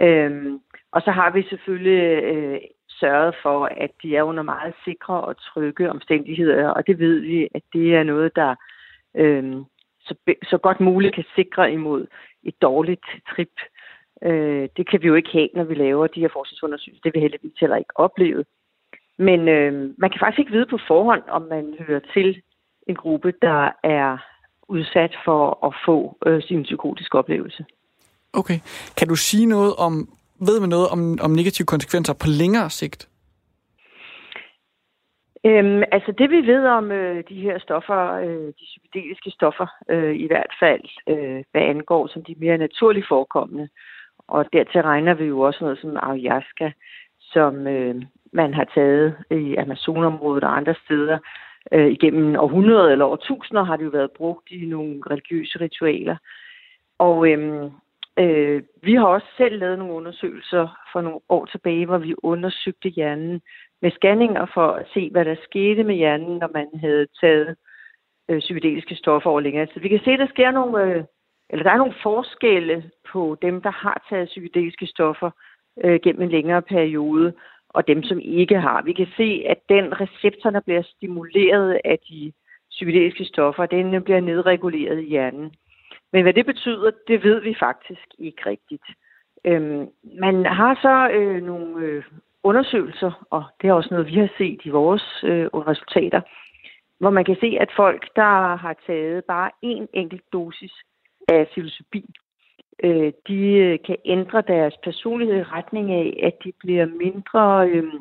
[0.00, 0.60] Øhm,
[0.92, 5.36] og så har vi selvfølgelig øh, sørget for, at de er under meget sikre og
[5.36, 8.54] trygge omstændigheder, og det ved vi, at det er noget, der
[9.16, 9.54] øh,
[10.00, 12.06] så, så godt muligt kan sikre imod
[12.42, 13.56] et dårligt trip.
[14.22, 17.02] Øh, det kan vi jo ikke have, når vi laver de her forskningsundersøgelser.
[17.04, 18.44] Det vil heldigvis heller ikke opleve.
[19.18, 22.42] Men øh, man kan faktisk ikke vide på forhånd, om man hører til
[22.88, 24.18] en gruppe, der er
[24.68, 27.64] udsat for at få øh, sin psykotiske oplevelse.
[28.32, 28.58] Okay.
[28.96, 30.08] Kan du sige noget om,
[30.40, 33.08] ved man noget om, om negative konsekvenser på længere sigt?
[35.46, 40.14] Øhm, altså det vi ved om øh, de her stoffer, øh, de psykedeliske stoffer, øh,
[40.16, 43.68] i hvert fald øh, hvad angår som de mere naturligt forekommende,
[44.28, 46.72] og dertil regner vi jo også noget som ayahuasca,
[47.20, 51.18] som øh, man har taget i Amazonområdet og andre steder.
[51.72, 56.16] Øh, igennem århundreder eller årtusinder har det jo været brugt i nogle religiøse ritualer.
[56.98, 57.70] Og øh,
[58.18, 62.88] øh, vi har også selv lavet nogle undersøgelser for nogle år tilbage, hvor vi undersøgte
[62.88, 63.40] hjernen
[63.82, 67.56] med scanninger for at se, hvad der skete med hjernen, når man havde taget
[68.28, 69.80] øh, psykedeliske stoffer over længere tid.
[69.80, 71.04] Vi kan se, at der sker nogle, øh,
[71.54, 75.30] eller der er nogle forskelle på dem, der har taget psykedeliske stoffer
[75.84, 77.32] øh, gennem en længere periode,
[77.68, 78.82] og dem, som ikke har.
[78.82, 82.32] Vi kan se, at den receptor, der bliver stimuleret af de
[82.70, 85.54] psykedeliske stoffer, den bliver nedreguleret i hjernen.
[86.12, 88.86] Men hvad det betyder, det ved vi faktisk ikke rigtigt.
[89.44, 89.88] Øhm,
[90.20, 92.04] man har så øh, nogle øh,
[92.42, 96.20] undersøgelser, og det er også noget, vi har set i vores øh, resultater,
[97.00, 100.72] hvor man kan se, at folk, der har taget bare en enkelt dosis
[101.28, 102.04] af filosofi,
[102.82, 107.92] øh, de øh, kan ændre deres personlighed i retning af, at de bliver mindre øh,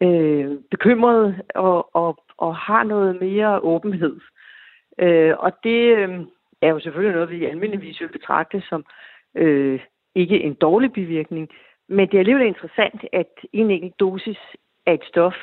[0.00, 4.20] øh, bekymrede og, og, og har noget mere åbenhed.
[4.98, 6.20] Øh, og det øh,
[6.62, 8.84] er jo selvfølgelig noget, vi almindeligvis vil betragte som
[9.34, 9.80] øh,
[10.14, 11.48] ikke en dårlig bivirkning,
[11.88, 14.38] men det er alligevel interessant, at en enkelt dosis
[14.86, 15.34] af et stof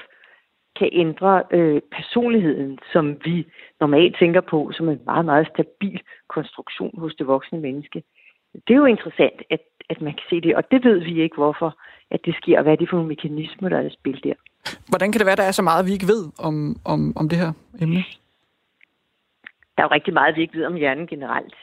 [0.80, 3.48] kan ændre øh, personligheden, som vi
[3.80, 8.04] normalt tænker på som en meget, meget stabil konstruktion hos det voksne menneske.
[8.54, 11.36] Det er jo interessant, at, at man kan se det, og det ved vi ikke,
[11.36, 11.78] hvorfor
[12.12, 14.34] at det sker, og hvad er det for nogle mekanismer, der er spil der.
[14.90, 17.38] Hvordan kan det være, der er så meget, vi ikke ved om, om, om det
[17.38, 18.04] her emne?
[19.76, 21.56] Der er jo rigtig meget, vi ikke ved om hjernen generelt,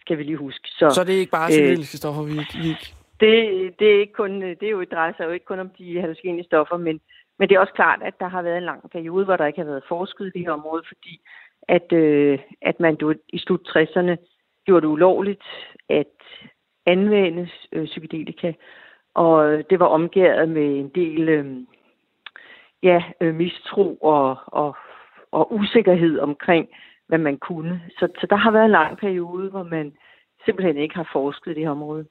[0.00, 0.68] skal vi lige huske.
[0.68, 2.94] Så, så det er ikke bare psykedeliske øh, stoffer, vi ikke, vi ikke...
[3.20, 3.34] Det,
[3.78, 6.44] det, er ikke kun, det er jo, drejer sig jo ikke kun om de hallucinogene
[6.44, 7.00] stoffer, men,
[7.40, 9.58] men det er også klart, at der har været en lang periode, hvor der ikke
[9.58, 11.20] har været forsket i det her område, fordi
[11.68, 14.16] at, øh, at man i slut 60'erne
[14.64, 15.44] gjorde det ulovligt
[15.88, 16.16] at
[16.86, 18.52] anvende øh, psykedelika,
[19.14, 21.56] og det var omgået med en del øh,
[22.82, 24.76] ja, øh, mistro og, og,
[25.30, 26.68] og usikkerhed omkring,
[27.06, 27.82] hvad man kunne.
[27.98, 29.92] Så, så der har været en lang periode, hvor man
[30.44, 32.06] simpelthen ikke har forsket i det her område.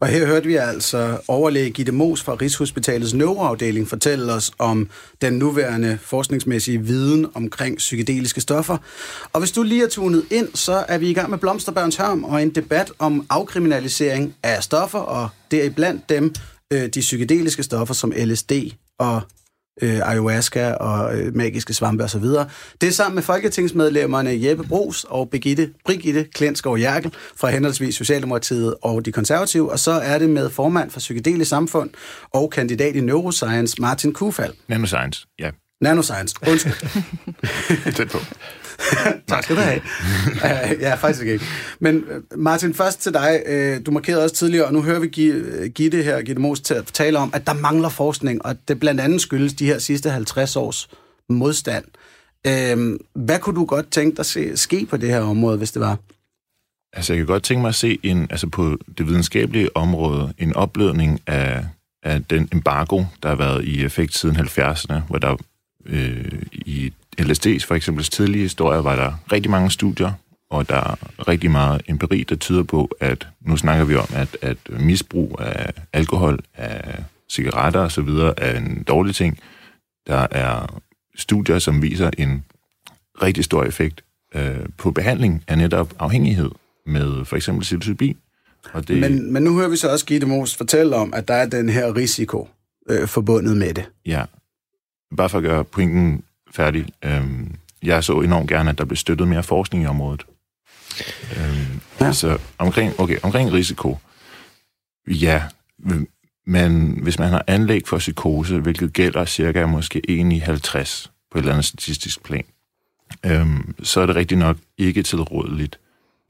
[0.00, 4.88] Og her hørte vi altså overlæge Gitte Mos fra Rigshospitalets neuroafdeling fortælle os om
[5.22, 8.76] den nuværende forskningsmæssige viden omkring psykedeliske stoffer.
[9.32, 12.24] Og hvis du lige er tunet ind, så er vi i gang med Blomsterbørns Hørm
[12.24, 16.34] og en debat om afkriminalisering af stoffer, og deriblandt dem
[16.72, 18.52] øh, de psykedeliske stoffer som LSD
[18.98, 19.22] og
[19.82, 22.24] øh, ayahuasca og øh, magiske svampe osv.
[22.80, 28.74] Det er sammen med folketingsmedlemmerne Jeppe Bros og Birgitte, Brigitte Klenskov Jerkel fra henholdsvis Socialdemokratiet
[28.82, 31.90] og de konservative, og så er det med formand for Psykedelisk Samfund
[32.34, 34.54] og kandidat i Neuroscience Martin Kufald.
[34.68, 35.50] Nanoscience, ja.
[35.80, 36.74] Nanoscience, undskyld.
[37.96, 38.18] Tæt på.
[39.28, 39.80] tak skal du have.
[40.26, 41.44] uh, ja, faktisk ikke.
[41.80, 43.42] Men øh, Martin, først til dig.
[43.48, 45.08] Uh, du markerede også tidligere, og nu hører vi
[45.68, 49.00] Gitte her, Gitte Mos, til at tale om, at der mangler forskning, og det blandt
[49.00, 50.88] andet skyldes de her sidste 50 års
[51.28, 51.84] modstand.
[52.48, 55.80] Uh, hvad kunne du godt tænke dig se, ske på det her område, hvis det
[55.80, 55.98] var?
[56.92, 60.56] Altså, jeg kan godt tænke mig at se en, altså på det videnskabelige område en
[60.56, 61.64] opblødning af,
[62.02, 65.36] af den embargo, der har været i effekt siden 70'erne, hvor der
[65.86, 70.12] øh, i LSD's for eksempel tidlige historier var der rigtig mange studier,
[70.50, 74.36] og der er rigtig meget empiri, der tyder på, at nu snakker vi om, at,
[74.42, 78.08] at misbrug af alkohol, af cigaretter osv.
[78.36, 79.38] er en dårlig ting.
[80.06, 80.80] Der er
[81.16, 82.44] studier, som viser en
[83.22, 84.04] rigtig stor effekt
[84.34, 86.50] øh, på behandling af netop afhængighed
[86.86, 88.16] med for eksempel psilocybin.
[88.72, 89.00] Og det...
[89.00, 91.68] men, men nu hører vi så også Gitte Mos fortælle om, at der er den
[91.68, 92.48] her risiko
[92.90, 93.84] øh, forbundet med det.
[94.06, 94.24] Ja,
[95.16, 96.86] bare for at gøre pointen færdig.
[97.04, 100.26] Øhm, jeg så enormt gerne, at der blev støttet mere forskning i området.
[101.36, 102.06] Øhm, ja.
[102.06, 103.98] Altså, omkring, okay, omkring risiko.
[105.06, 105.42] Ja,
[106.46, 111.38] men hvis man har anlæg for psykose, hvilket gælder cirka måske 1 i 50 på
[111.38, 112.44] et eller andet statistisk plan,
[113.26, 115.80] øhm, så er det rigtig nok ikke tilrådeligt.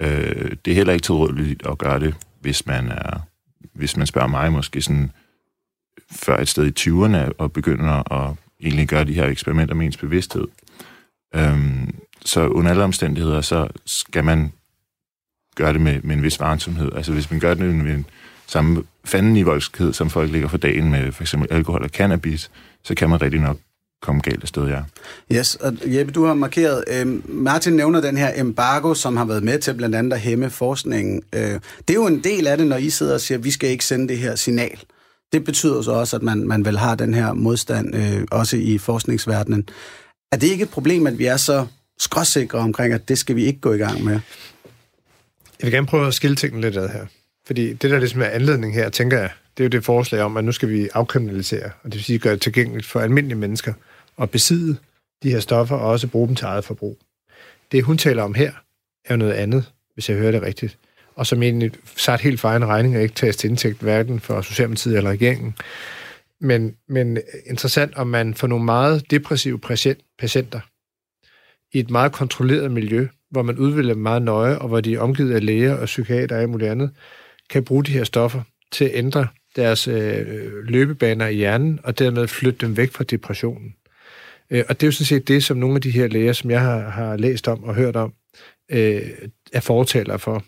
[0.03, 3.21] Øh, det er heller ikke tilrådeligt at gøre det, hvis man er,
[3.73, 5.13] hvis man spørger mig, måske sådan
[6.13, 9.97] før et sted i 20'erne og begynder at egentlig gøre de her eksperimenter med ens
[9.97, 10.45] bevidsthed.
[11.35, 11.95] Øhm,
[12.25, 14.53] så under alle omstændigheder, så skal man
[15.57, 16.93] gøre det med, med en vis varsomhed.
[16.97, 18.07] Altså hvis man gør det med en
[18.47, 22.51] samme fandenivoldskhed, som folk ligger for dagen med for eksempel alkohol og cannabis,
[22.85, 23.59] så kan man rigtig nok
[24.03, 24.81] komme galt af sted, ja.
[25.33, 29.43] Yes, og Jeppe, du har markeret, øh, Martin nævner den her embargo, som har været
[29.43, 31.23] med til blandt andet at hæmme forskningen.
[31.33, 31.41] Øh,
[31.89, 33.71] det er jo en del af det, når I sidder og siger, at vi skal
[33.71, 34.79] ikke sende det her signal.
[35.33, 38.79] Det betyder så også, at man, man vel har den her modstand øh, også i
[38.79, 39.69] forskningsverdenen.
[40.33, 41.67] Er det ikke et problem, at vi er så
[41.99, 44.21] skråsikre omkring, at det skal vi ikke gå i gang med?
[45.61, 47.07] Jeg vil gerne prøve at skille tingene lidt ad her.
[47.47, 50.37] Fordi det, der ligesom er anledning her, tænker jeg, det er jo det forslag om,
[50.37, 53.73] at nu skal vi afkriminalisere, og det vil sige gøre det tilgængeligt for almindelige mennesker
[54.21, 54.77] at besidde
[55.23, 56.99] de her stoffer og også bruge dem til eget forbrug.
[57.73, 58.53] Det, hun taler om her,
[59.05, 60.79] er jo noget andet, hvis jeg hører det rigtigt
[61.19, 64.41] og som egentlig sat helt for egen regning og ikke tages til indtægt hverken for
[64.41, 65.55] Socialdemokratiet eller regeringen.
[66.41, 69.59] Men, men interessant, om man får nogle meget depressive
[70.19, 70.61] patienter
[71.73, 75.35] i et meget kontrolleret miljø, hvor man udvælger meget nøje, og hvor de er omgivet
[75.35, 76.91] af læger og psykiater og alt muligt andet,
[77.51, 79.27] kan bruge de her stoffer til at ændre
[79.57, 80.27] deres øh,
[80.65, 83.75] løbebaner i hjernen, og dermed flytte dem væk fra depressionen.
[84.51, 86.51] Øh, og det er jo sådan set det, som nogle af de her læger, som
[86.51, 88.13] jeg har, har læst om og hørt om,
[88.71, 89.03] øh,
[89.53, 90.45] er fortaler for.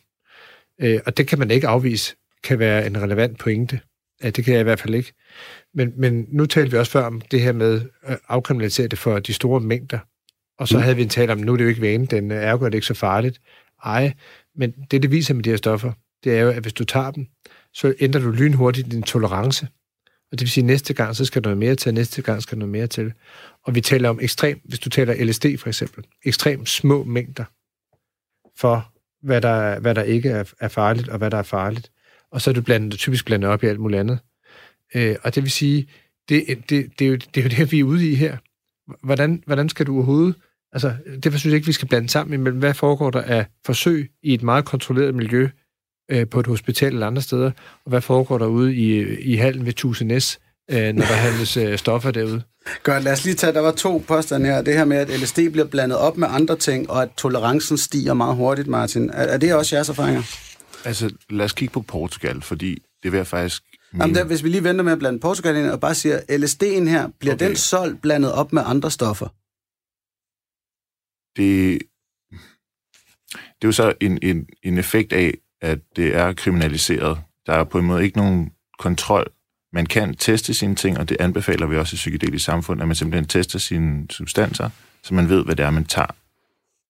[0.83, 3.81] Øh, og det kan man ikke afvise, kan være en relevant pointe.
[4.23, 5.12] Ja, det kan jeg i hvert fald ikke.
[5.75, 9.19] Men, men nu talte vi også før om det her med at afkriminalisere det for
[9.19, 9.99] de store mængder.
[10.59, 10.83] Og så mm.
[10.83, 12.87] havde vi en tale om, nu er det jo ikke vane, den er det ikke
[12.87, 13.40] så farligt.
[13.85, 14.12] Ej,
[14.57, 15.93] men det, det viser med de her stoffer,
[16.25, 17.27] det er jo, at hvis du tager dem,
[17.73, 19.69] så ændrer du lynhurtigt din tolerance.
[20.33, 22.43] Og det vil sige, at næste gang, så skal der noget mere til, næste gang
[22.43, 23.12] skal der noget mere til.
[23.64, 27.45] Og vi taler om ekstrem, hvis du taler LSD for eksempel, ekstremt små mængder
[28.57, 31.90] for, hvad der, hvad der ikke er, er farligt, og hvad der er farligt.
[32.33, 34.18] Og så er du blandet, typisk blandet op i alt muligt andet.
[34.94, 35.88] Øh, og det vil sige,
[36.28, 38.37] det, det, det, er jo, det er jo det, vi er ude i her.
[39.02, 40.35] Hvordan, hvordan skal du overhovedet...
[40.72, 44.11] Altså, det synes jeg ikke, vi skal blande sammen imellem, hvad foregår der af forsøg
[44.22, 45.48] i et meget kontrolleret miljø
[46.11, 47.50] øh, på et hospital eller andre steder,
[47.85, 51.78] og hvad foregår der ude i, i hallen ved Tusindes, øh, når der handles øh,
[51.78, 52.42] stoffer derude.
[52.83, 54.62] Godt, lad os lige tage, der var to påstande her.
[54.62, 58.14] Det her med, at LSD bliver blandet op med andre ting, og at tolerancen stiger
[58.14, 59.11] meget hurtigt, Martin.
[59.11, 60.23] Er, er det også jeres erfaringer?
[60.85, 63.62] Altså, lad os kigge på Portugal, fordi det vil jeg faktisk
[63.94, 66.88] Jamen, der, hvis vi lige venter med at blande Portugal ind, og bare siger, LSD'en
[66.88, 67.46] her, bliver okay.
[67.46, 69.29] den solgt blandet op med andre stoffer?
[71.37, 71.81] Det,
[73.33, 77.18] det er jo så en, en, en effekt af, at det er kriminaliseret.
[77.46, 79.33] Der er på en måde ikke nogen kontrol.
[79.72, 82.96] Man kan teste sine ting, og det anbefaler vi også i psykedelisk samfund, at man
[82.96, 84.70] simpelthen tester sine substanser,
[85.02, 86.14] så man ved, hvad det er, man tager.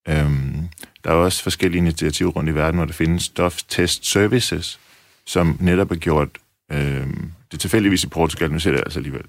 [0.08, 0.68] Øhm,
[1.04, 4.80] der er også forskellige initiativer rundt i verden, hvor der findes stoftest services,
[5.26, 6.28] som netop er gjort
[6.72, 7.06] Øh,
[7.50, 9.24] det er tilfældigvis i Portugal, nu ser det altså alligevel.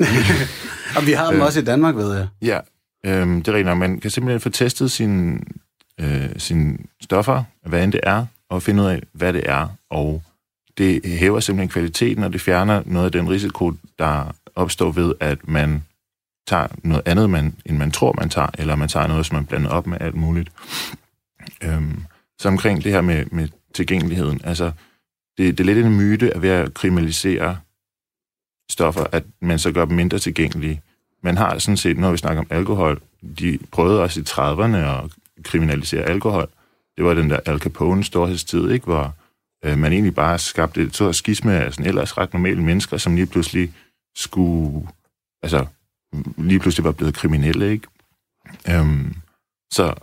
[0.96, 2.28] og vi har dem øh, også i Danmark, ved jeg.
[2.42, 2.60] Ja,
[3.06, 5.40] øh, det er rigtigt Man kan simpelthen få testet sine,
[6.00, 9.68] øh, sine stoffer, hvad end det er, og finde ud af, hvad det er.
[9.90, 10.22] Og
[10.78, 15.48] det hæver simpelthen kvaliteten, og det fjerner noget af den risiko, der opstår ved, at
[15.48, 15.84] man
[16.46, 19.46] tager noget andet, man, end man tror, man tager, eller man tager noget, som man
[19.46, 20.52] blander op med alt muligt.
[21.62, 22.04] Øhm,
[22.38, 24.72] så omkring det her med, med tilgængeligheden, altså
[25.38, 27.58] det, det er lidt en myte at ved at kriminalisere
[28.70, 30.82] stoffer, at man så gør dem mindre tilgængelige.
[31.22, 33.00] Man har sådan set, når vi snakker om alkohol,
[33.38, 35.10] de prøvede også i 30'erne at
[35.42, 36.48] kriminalisere alkohol.
[36.96, 38.84] Det var den der Al Capone storhedstid, ikke?
[38.84, 39.14] hvor
[39.66, 43.14] øh, man egentlig bare skabte et stort skisme af sådan ellers ret normale mennesker, som
[43.14, 43.72] lige pludselig
[44.16, 44.88] skulle,
[45.42, 45.66] altså
[46.38, 47.86] lige pludselig var blevet kriminelle, ikke?
[48.70, 49.14] Øhm,
[49.72, 49.94] så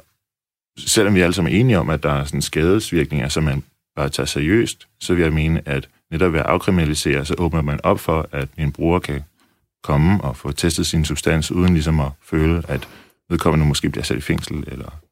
[0.78, 3.64] selvom vi alle sammen er enige om, at der er sådan skadesvirkninger, som man
[3.96, 7.80] bare tager seriøst, så vil jeg mene, at netop ved at afkriminalisere, så åbner man
[7.84, 9.24] op for, at en bruger kan
[9.84, 12.88] komme og få testet sin substans, uden ligesom at føle, at
[13.30, 14.64] vedkommende måske bliver sat i fængsel.
[14.68, 15.03] Eller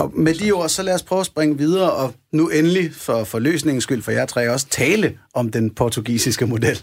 [0.00, 3.24] og med de ord, så lad os prøve at springe videre, og nu endelig, for,
[3.24, 6.82] for løsningens skyld, for jeg tre også tale om den portugisiske model.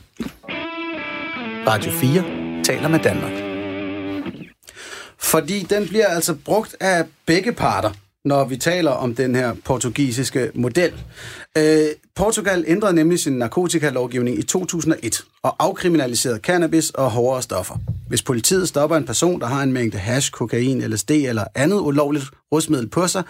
[1.68, 3.32] Radio 4 taler med Danmark.
[5.20, 7.92] Fordi den bliver altså brugt af begge parter–
[8.28, 10.94] når vi taler om den her portugisiske model.
[11.58, 17.76] Øh, Portugal ændrede nemlig sin narkotikalovgivning i 2001 og afkriminaliserede cannabis og hårdere stoffer.
[18.08, 22.26] Hvis politiet stopper en person, der har en mængde hash, kokain, LSD eller andet ulovligt
[22.52, 23.24] rusmiddel på sig,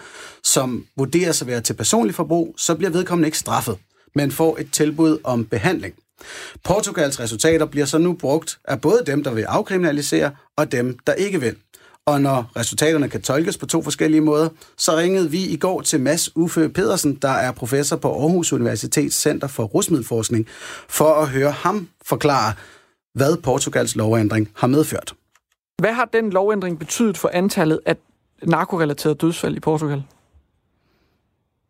[0.44, 3.76] som vurderes at være til personlig forbrug, så bliver vedkommende ikke straffet,
[4.14, 5.94] men får et tilbud om behandling.
[6.64, 11.12] Portugals resultater bliver så nu brugt af både dem, der vil afkriminalisere, og dem, der
[11.12, 11.56] ikke vil.
[12.10, 14.48] Og når resultaterne kan tolkes på to forskellige måder,
[14.84, 19.16] så ringede vi i går til Mads Uffe Pedersen, der er professor på Aarhus Universitets
[19.24, 20.42] Center for Rusmiddelforskning,
[20.98, 21.76] for at høre ham
[22.12, 22.50] forklare,
[23.18, 25.08] hvad Portugals lovændring har medført.
[25.82, 27.96] Hvad har den lovændring betydet for antallet af
[28.42, 30.02] narkorelaterede dødsfald i Portugal?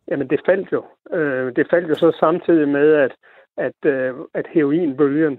[0.09, 0.81] Jamen, det faldt jo.
[1.17, 3.13] Øh, det faldt jo så samtidig med, at,
[3.57, 5.35] at, øh, at heroinbølgen,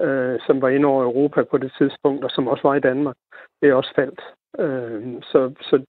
[0.00, 3.16] øh, som var inde over Europa på det tidspunkt, og som også var i Danmark,
[3.62, 4.20] det er også faldt.
[4.58, 5.84] Øh, så, så,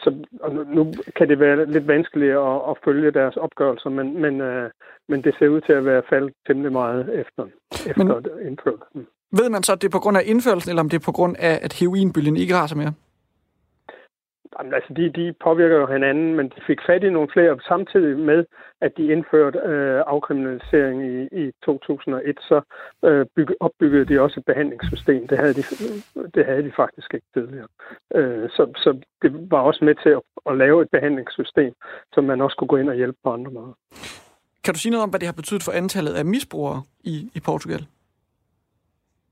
[0.00, 0.08] så
[0.40, 4.70] og nu kan det være lidt vanskeligt at, at følge deres opgørelser, men, men, øh,
[5.08, 7.42] men det ser ud til at være faldet temmelig meget efter,
[7.90, 9.06] efter indførelsen.
[9.38, 11.12] Ved man så, at det er på grund af indførelsen, eller om det er på
[11.12, 12.92] grund af, at heroinbølgen ikke raser mere?
[14.58, 18.18] Jamen, altså, de, de påvirker jo hinanden, men de fik fat i nogle flere samtidig
[18.18, 18.44] med,
[18.80, 22.60] at de indførte øh, afkriminalisering i, i 2001, så
[23.04, 25.28] øh, bygge, opbyggede de også et behandlingssystem.
[25.28, 25.62] Det havde de,
[26.34, 27.68] det havde de faktisk ikke tidligere.
[28.14, 31.72] Øh, så, så det var også med til at, at lave et behandlingssystem,
[32.12, 33.74] som man også kunne gå ind og hjælpe på andre måder.
[34.64, 37.40] Kan du sige noget om, hvad det har betydet for antallet af misbrugere i, i
[37.40, 37.86] Portugal?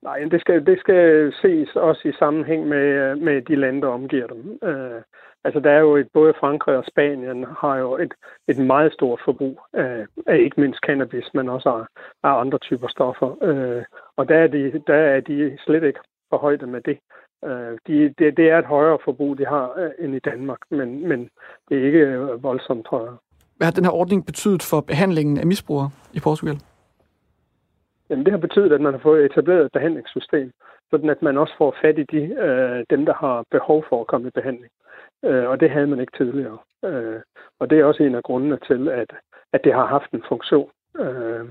[0.05, 4.27] Nej, det skal, det skal ses også i sammenhæng med, med de lande, der omgiver
[4.27, 4.59] dem.
[4.69, 5.03] Øh,
[5.45, 8.15] altså, der er jo et, både Frankrig og Spanien har jo et,
[8.49, 11.85] et meget stort forbrug af, af ikke mindst cannabis, men også af,
[12.29, 13.43] af andre typer stoffer.
[13.43, 13.83] Øh,
[14.17, 16.01] og der er, de, der er de slet ikke
[16.31, 16.99] på højde med det.
[17.45, 21.09] Øh, de, det, det er et højere forbrug, de har øh, end i Danmark, men,
[21.09, 21.29] men
[21.69, 22.07] det er ikke
[22.43, 23.17] voldsomt højere.
[23.57, 26.59] Hvad har den her ordning betydet for behandlingen af misbrugere i Portugal?
[28.11, 30.53] Jamen, det har betydet, at man har fået etableret et behandlingssystem,
[30.91, 34.07] sådan at man også får fat i de, øh, dem, der har behov for at
[34.07, 34.73] komme i behandling.
[35.25, 36.59] Øh, og det havde man ikke tidligere.
[36.85, 37.21] Øh,
[37.61, 39.11] og det er også en af grundene til, at,
[39.53, 41.45] at det har haft en funktion øh,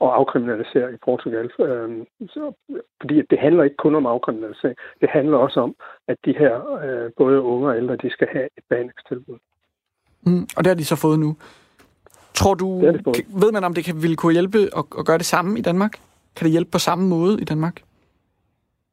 [0.00, 1.50] at afkriminalisere i Portugal.
[1.60, 2.52] Øh, så,
[3.00, 4.76] fordi det handler ikke kun om afkriminalisering.
[5.00, 5.74] Det handler også om,
[6.08, 6.54] at de her,
[6.84, 9.38] øh, både unge og ældre, de skal have et behandlingstilbud.
[10.26, 11.36] Mm, og det har de så fået nu.
[12.34, 13.16] Tror du, Det har de fået.
[13.16, 15.62] kan- ved man, om det kan, ville kunne hjælpe at, at gøre det samme i
[15.62, 15.92] Danmark?
[16.36, 17.82] Kan det hjælpe på samme måde i Danmark?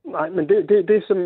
[0.05, 1.17] Nej, men det, det, det, som,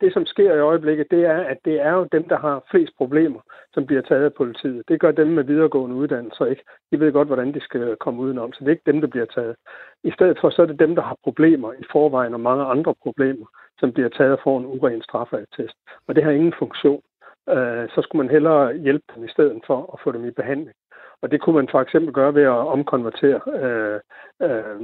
[0.00, 2.92] det, som sker i øjeblikket, det er, at det er jo dem, der har flest
[2.96, 3.40] problemer,
[3.74, 4.82] som bliver taget af politiet.
[4.88, 6.62] Det gør dem med videregående uddannelser ikke.
[6.92, 9.26] De ved godt, hvordan de skal komme udenom, så det er ikke dem, der bliver
[9.34, 9.56] taget.
[10.04, 12.94] I stedet for, så er det dem, der har problemer i forvejen og mange andre
[13.02, 13.46] problemer,
[13.80, 15.76] som bliver taget for en uren straffeattest.
[16.08, 17.02] Og det har ingen funktion.
[17.50, 20.76] Øh, Så skulle man hellere hjælpe dem i stedet for at få dem i behandling.
[21.22, 24.00] Og det kunne man for eksempel gøre ved at omkonvertere øh,
[24.46, 24.76] øh,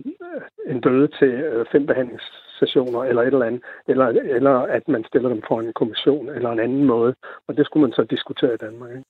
[0.72, 5.28] en døde til øh, fem behandlingssessioner eller et eller andet, eller, eller at man stiller
[5.28, 7.14] dem for en kommission eller en anden måde.
[7.48, 8.90] Og det skulle man så diskutere i Danmark.
[8.90, 9.04] Ikke?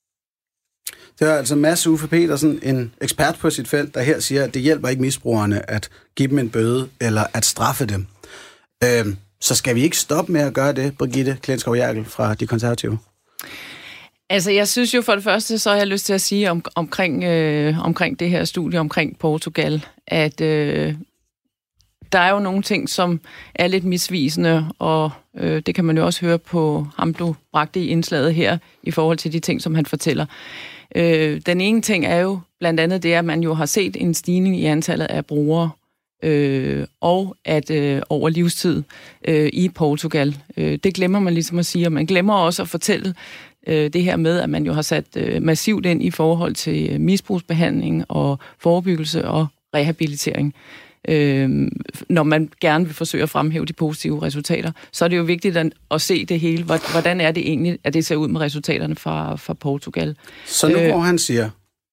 [1.18, 4.54] Det er altså Mads Uffe Petersen, en ekspert på sit felt, der her siger, at
[4.54, 8.06] det hjælper ikke misbrugerne at give dem en bøde eller at straffe dem.
[8.84, 9.06] Øh,
[9.40, 12.98] så skal vi ikke stoppe med at gøre det, Brigitte Klenskov Jerkel fra De Konservative?
[14.30, 16.64] Altså, jeg synes jo for det første, så har jeg lyst til at sige om,
[16.74, 20.94] omkring, øh, omkring det her studie omkring Portugal, at øh,
[22.12, 23.20] der er jo nogle ting, som
[23.54, 27.80] er lidt misvisende, og øh, det kan man jo også høre på ham, du bragte
[27.80, 30.26] i indslaget her, i forhold til de ting, som han fortæller.
[30.96, 34.14] Øh, den ene ting er jo blandt andet det, at man jo har set en
[34.14, 35.70] stigning i antallet af brugere,
[36.22, 38.82] øh, og at øh, over livstid
[39.28, 40.38] øh, i Portugal.
[40.56, 43.14] Øh, det glemmer man ligesom at sige, og man glemmer også at fortælle
[43.66, 46.90] øh, det her med, at man jo har sat øh, massivt ind i forhold til
[46.92, 50.54] øh, misbrugsbehandling og forebyggelse og rehabilitering.
[51.08, 51.68] Øh,
[52.08, 55.56] når man gerne vil forsøge at fremhæve de positive resultater, så er det jo vigtigt
[55.56, 56.64] at, at se det hele.
[56.64, 60.16] Hvor- Hvordan er det egentlig, at det ser ud med resultaterne fra, fra Portugal?
[60.46, 60.90] Så nu Øh.
[60.90, 61.50] hvor han siger,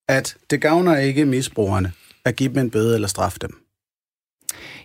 [0.09, 1.91] at det gavner ikke misbrugerne
[2.25, 3.49] at give dem en bøde eller straffe dem.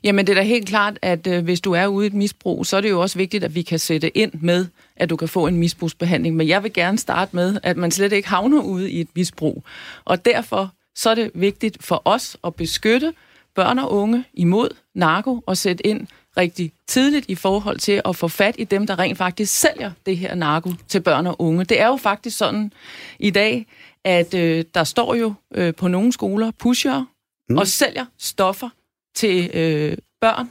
[0.05, 2.67] Jamen, det er da helt klart, at øh, hvis du er ude i et misbrug,
[2.67, 5.29] så er det jo også vigtigt, at vi kan sætte ind med, at du kan
[5.29, 6.37] få en misbrugsbehandling.
[6.37, 9.65] Men jeg vil gerne starte med, at man slet ikke havner ude i et misbrug.
[10.05, 13.13] Og derfor så er det vigtigt for os at beskytte
[13.55, 18.29] børn og unge imod narko og sætte ind rigtig tidligt i forhold til at få
[18.29, 21.65] fat i dem, der rent faktisk sælger det her narko til børn og unge.
[21.65, 22.73] Det er jo faktisk sådan
[23.19, 23.67] i dag,
[24.05, 27.07] at øh, der står jo øh, på nogle skoler pushere
[27.49, 27.59] mm.
[27.59, 28.69] og sælger stoffer
[29.15, 30.51] til øh, børn,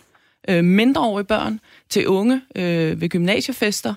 [0.49, 1.59] øh, mindreårige børn,
[1.89, 3.93] til unge øh, ved gymnasiefester,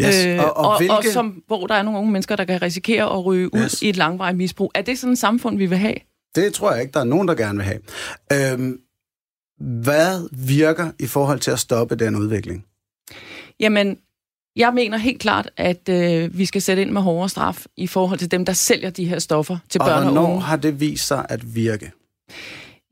[0.00, 0.26] Yes.
[0.26, 2.62] øh, Og- og og, hvilke- og som, hvor der er nogle unge mennesker, der kan
[2.62, 3.82] risikere at ryge ud Yes.
[3.82, 4.70] i et langvarigt misbrug.
[4.74, 5.94] Er det sådan et samfund, vi vil have?
[6.34, 8.52] Det tror jeg ikke, der er nogen, der gerne vil have.
[8.52, 8.80] Øhm,
[9.82, 12.64] hvad virker i forhold til at stoppe den udvikling?
[13.60, 13.98] Jamen,
[14.56, 18.18] jeg mener helt klart, at øh, vi skal sætte ind med hårdere straf i forhold
[18.18, 20.40] til dem, der sælger de her stoffer til Og børn og hvornår unge.
[20.42, 21.92] har det vist sig at virke?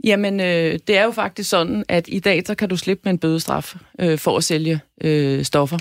[0.06, 3.12] Jamen, øh, det er jo faktisk sådan, at i dag, så kan du slippe med
[3.12, 5.78] en bødestraf øh, for at sælge øh, stoffer.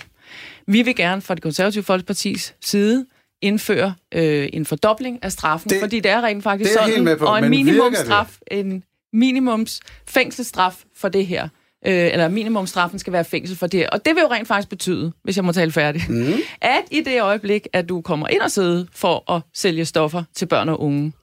[0.68, 3.06] Vi vil gerne fra det konservative folkepartis side
[3.42, 7.04] indføre øh, en fordobling af straffen, Det- fordi det er rent faktisk det er sådan,
[7.04, 11.44] med på, og en minimumstraf, en minimums fængselsstraf for det her.
[11.88, 13.90] Øh, eller minimumstraffen skal være fængsel for det.
[13.90, 16.34] Og det vil jo rent faktisk betyde, hvis jeg må tale færdig, mm.
[16.62, 20.46] at i det øjeblik, at du kommer ind og sidde for at sælge stoffer til
[20.46, 21.14] børn og unge,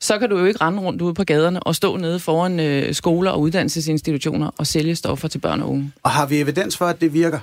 [0.00, 2.94] så kan du jo ikke rende rundt ude på gaderne og stå nede foran øh,
[2.94, 5.92] skoler og uddannelsesinstitutioner og sælge stoffer til børn og unge.
[6.02, 7.38] Og har vi evidens for, at det virker?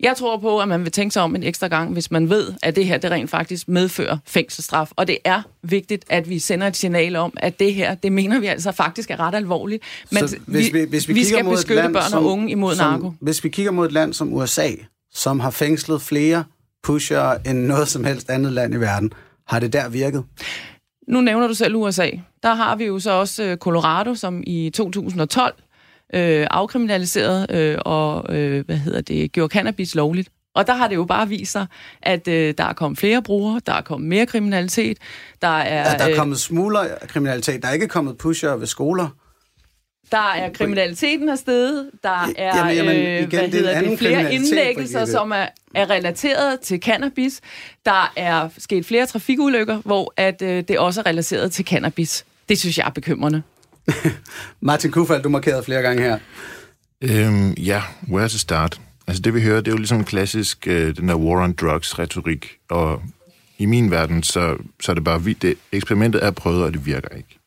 [0.00, 2.52] Jeg tror på, at man vil tænke sig om en ekstra gang, hvis man ved,
[2.62, 4.90] at det her det rent faktisk medfører fængselsstraf.
[4.96, 8.40] Og det er vigtigt, at vi sender et signal om, at det her, det mener
[8.40, 9.82] vi altså faktisk er ret alvorligt.
[10.12, 12.50] Men Så hvis vi, hvis vi, vi skal mod beskytte land, børn som, og unge
[12.50, 13.12] imod som, narko.
[13.20, 14.70] Hvis vi kigger mod et land som USA,
[15.14, 16.44] som har fængslet flere
[16.82, 19.12] pusher end noget som helst andet land i verden,
[19.46, 20.24] har det der virket?
[21.08, 22.10] Nu nævner du selv USA.
[22.42, 25.54] Der har vi jo så også øh, Colorado, som i 2012
[26.14, 30.28] øh, afkriminaliseret øh, og øh, hvad hedder det, gjorde cannabis lovligt.
[30.54, 31.66] Og der har det jo bare vist sig,
[32.02, 34.98] at øh, der er kommet flere brugere, der er kommet mere kriminalitet,
[35.42, 37.62] der er, At der er øh, kommet smugler kriminalitet.
[37.62, 39.08] Der er ikke kommet pusher ved skoler.
[40.12, 43.98] Der er kriminaliteten afsted, der er Jamen, jamen, øh, igen, hvad det er hedder det,
[43.98, 47.40] flere indlæggelser, som er, er relateret til cannabis.
[47.86, 52.24] Der er sket flere trafikulykker, hvor at, øh, det også er relateret til cannabis.
[52.48, 53.42] Det synes jeg er bekymrende.
[54.60, 56.18] Martin Kufald, du markerede flere gange her.
[57.02, 58.80] Øhm, ja, where to start?
[59.08, 61.52] altså det vi hører, det er jo ligesom en klassisk, øh, den der war on
[61.52, 63.02] drugs retorik, og
[63.58, 67.16] i min verden, så, så er det bare, det, eksperimentet er prøvet, og det virker
[67.16, 67.38] ikke.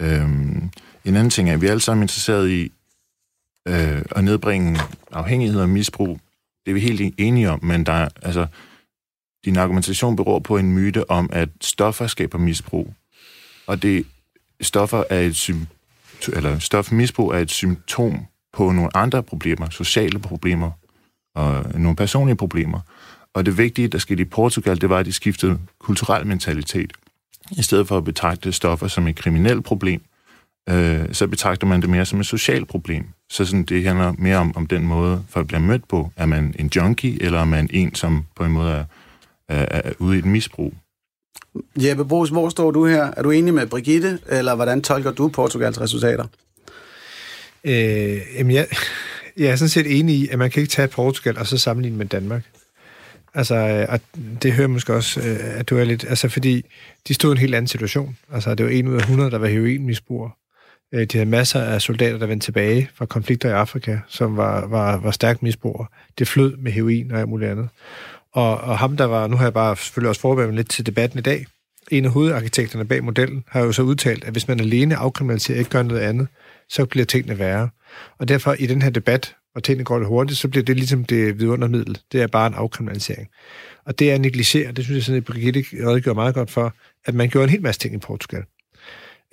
[0.00, 0.70] Øhm,
[1.04, 2.72] en anden ting er, at vi er alle sammen interesseret i
[3.68, 4.80] øh, at nedbringe
[5.12, 6.20] afhængighed og misbrug.
[6.66, 8.46] Det er vi helt enige om, men der er, altså,
[9.44, 12.94] din argumentation beror på en myte om, at stoffer skaber misbrug.
[13.66, 14.06] Og det
[14.60, 15.60] stoffer er et sym,
[16.32, 20.70] eller stofmisbrug er et symptom på nogle andre problemer, sociale problemer
[21.34, 22.80] og nogle personlige problemer.
[23.34, 26.92] Og det vigtige, der skete i Portugal, det var, at de skiftede kulturel mentalitet.
[27.50, 30.02] I stedet for at betragte stoffer som et kriminelt problem,
[30.68, 33.04] øh, så betragter man det mere som et socialt problem.
[33.30, 36.10] Så sådan, det handler mere om, om den måde, folk bliver mødt på.
[36.16, 38.84] Er man en junkie, eller er man en, som på en måde er,
[39.48, 40.74] er, er ude i et misbrug?
[41.76, 43.10] Jeppe Brugs, hvor står du her?
[43.16, 46.24] Er du enig med Brigitte, eller hvordan tolker du Portugals resultater?
[47.64, 48.66] Øh, jamen, jeg,
[49.36, 51.98] jeg er sådan set enig i, at man kan ikke tage Portugal og så sammenligne
[51.98, 52.42] med Danmark.
[53.34, 54.00] Altså, og
[54.42, 56.04] det hører måske også, øh, at du er lidt...
[56.08, 56.64] Altså, fordi
[57.08, 58.16] de stod i en helt anden situation.
[58.32, 60.30] Altså, det var en ud af 100, der var heroinmisbrugere.
[60.94, 64.66] Øh, de havde masser af soldater, der vendte tilbage fra konflikter i Afrika, som var,
[64.66, 65.86] var, var stærkt misbrugere.
[66.18, 67.68] Det flød med heroin og alt muligt andet.
[68.32, 69.26] Og, og ham, der var...
[69.26, 71.46] Nu har jeg bare selvfølgelig også forberedt lidt til debatten i dag.
[71.90, 75.70] En af hovedarkitekterne bag modellen har jo så udtalt, at hvis man alene afkriminaliserer ikke
[75.70, 76.28] gør noget andet,
[76.68, 77.68] så bliver tingene værre.
[78.18, 81.04] Og derfor i den her debat, og tingene går lidt hurtigt, så bliver det ligesom
[81.04, 81.98] det vidundermiddel.
[82.12, 83.28] Det er bare en afkriminalisering.
[83.86, 84.76] Og det er negligeret.
[84.76, 86.74] Det synes jeg sådan, at Brigitte redegjorde meget godt for,
[87.04, 88.42] at man gjorde en hel masse ting i Portugal.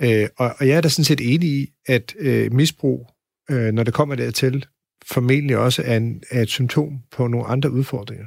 [0.02, 3.08] Øh, og, og jeg er da sådan set enig i, at øh, misbrug,
[3.52, 4.66] øh, når det kommer dertil,
[5.06, 8.26] formentlig også er, en, er et symptom på nogle andre udfordringer.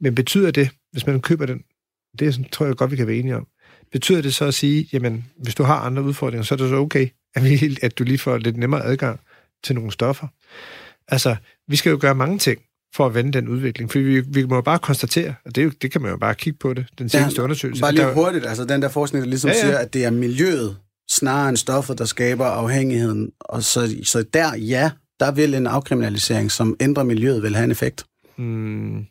[0.00, 1.62] Men betyder det, hvis man køber den,
[2.18, 3.46] det er sådan, tror jeg godt, vi kan være enige om,
[3.92, 6.76] betyder det så at sige, jamen, hvis du har andre udfordringer, så er det så
[6.76, 9.20] okay, at, vi, at du lige får lidt nemmere adgang
[9.64, 10.26] til nogle stoffer?
[11.08, 11.36] Altså,
[11.68, 12.60] vi skal jo gøre mange ting
[12.94, 13.92] for at vende den udvikling.
[13.92, 16.58] For vi, vi må jo bare konstatere, og det, det kan man jo bare kigge
[16.58, 17.80] på det, den seneste ja, undersøgelse.
[17.80, 19.60] Bare lige der, hurtigt, altså den der forskning, der ligesom ja, ja.
[19.60, 20.76] siger, at det er miljøet,
[21.10, 23.32] snarere end stoffet, der skaber afhængigheden.
[23.40, 24.90] Og så, så der, ja,
[25.20, 28.04] der vil en afkriminalisering, som ændrer miljøet, vil have en effekt.
[28.36, 29.06] Hmm,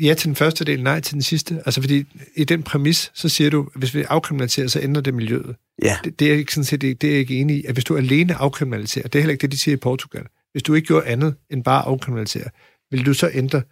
[0.00, 1.62] ja til den første del, nej til den sidste.
[1.66, 2.04] Altså fordi
[2.36, 5.56] i den præmis, så siger du, at hvis vi afkriminaliserer, så ændrer det miljøet.
[5.82, 5.98] Ja.
[6.04, 7.64] Det, det er ikke sådan set, det, det er jeg ikke enig i.
[7.64, 10.26] At hvis du alene afkriminaliserer, det er heller ikke det, de siger i Portugal.
[10.52, 12.50] Hvis du ikke gjorde andet end bare afkriminalisere,
[12.90, 13.62] vil du så ændre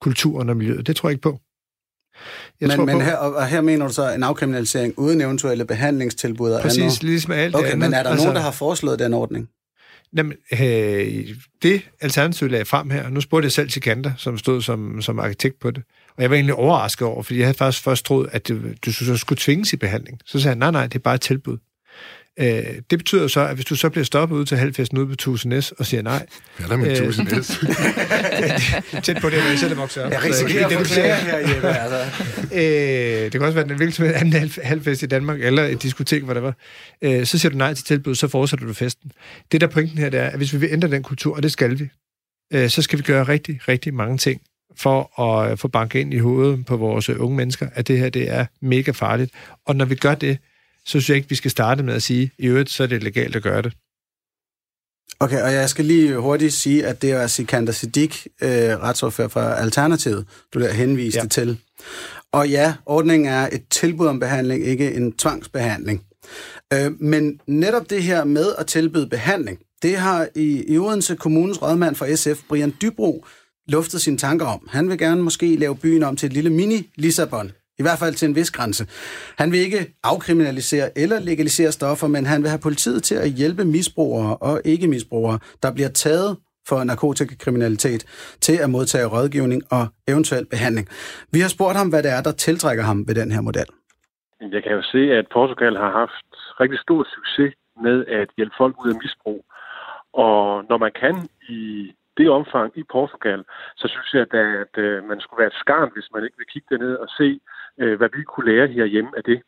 [0.00, 0.86] kulturen og miljøet?
[0.86, 1.40] Det tror jeg ikke på.
[2.60, 5.64] Jeg men, tror men på, her, og her mener du så en afkriminalisering uden eventuelle
[5.64, 7.02] behandlingstilbud og Præcis, andet?
[7.02, 7.78] ligesom alt Okay, andet.
[7.78, 9.48] men er der altså, nogen, der har foreslået den ordning?
[10.16, 11.28] Jamen, øh,
[11.62, 15.18] det alternativ lagde frem her, nu spurgte jeg selv til Kanter, som stod som, som
[15.18, 15.82] arkitekt på det,
[16.16, 18.92] og jeg var egentlig overrasket over, fordi jeg havde faktisk først troet, at du, du
[18.92, 20.18] så skulle tvinges i behandling.
[20.24, 21.58] Så sagde jeg, nej, nej, det er bare et tilbud.
[22.40, 22.46] Øh,
[22.90, 25.72] det betyder så, at hvis du så bliver stoppet ud til halvfesten ude på Tusindes
[25.72, 26.26] og siger nej...
[26.56, 27.46] Hvad er der med øh, Tusindes?
[29.04, 30.12] tæt på det, når jeg selv er vokset op.
[30.12, 31.68] Jeg risikerer at få her, Jeppe.
[31.68, 32.24] Altså.
[32.58, 36.34] øh, det kan også være den hvilken anden halvfest i Danmark, eller et diskotek, hvor
[36.34, 36.54] det var.
[37.02, 39.12] Øh, så siger du nej til tilbud, så fortsætter du festen.
[39.52, 41.52] Det der pointen her, det er, at hvis vi vil ændre den kultur, og det
[41.52, 41.88] skal vi,
[42.52, 44.40] øh, så skal vi gøre rigtig, rigtig mange ting
[44.76, 48.30] for at få banket ind i hovedet på vores unge mennesker, at det her det
[48.30, 49.30] er mega farligt.
[49.66, 50.38] Og når vi gør det,
[50.84, 53.02] så synes jeg ikke, vi skal starte med at sige, i øvrigt, så er det
[53.02, 53.72] legalt at gøre det.
[55.20, 59.40] Okay, og jeg skal lige hurtigt sige, at det er Sikander Siddiq, øh, retsordfører for
[59.40, 61.26] Alternativet, du der henviste ja.
[61.26, 61.58] til.
[62.32, 66.04] Og ja, ordningen er et tilbud om behandling, ikke en tvangsbehandling.
[66.72, 71.62] Øh, men netop det her med at tilbyde behandling, det har i, i Odense Kommunens
[71.62, 73.24] rådmand for SF, Brian Dybro,
[73.68, 74.68] luftet sine tanker om.
[74.70, 77.63] Han vil gerne måske lave byen om til et lille mini-Lissabon.
[77.78, 78.84] I hvert fald til en vis grænse.
[79.38, 83.64] Han vil ikke afkriminalisere eller legalisere stoffer, men han vil have politiet til at hjælpe
[83.64, 86.36] misbrugere og ikke-misbrugere, der bliver taget
[86.68, 88.02] for narkotikakriminalitet,
[88.40, 90.86] til at modtage rådgivning og eventuel behandling.
[91.32, 93.68] Vi har spurgt ham, hvad det er, der tiltrækker ham ved den her model.
[94.40, 96.28] Jeg kan jo se, at Portugal har haft
[96.60, 99.44] rigtig stor succes med at hjælpe folk ud af misbrug.
[100.12, 101.16] Og når man kan
[101.48, 103.40] i det omfang i Portugal,
[103.76, 106.52] så synes jeg, da, at øh, man skulle være et skarn, hvis man ikke vil
[106.52, 107.28] kigge derned og se,
[107.78, 109.42] øh, hvad vi kunne lære herhjemme af det.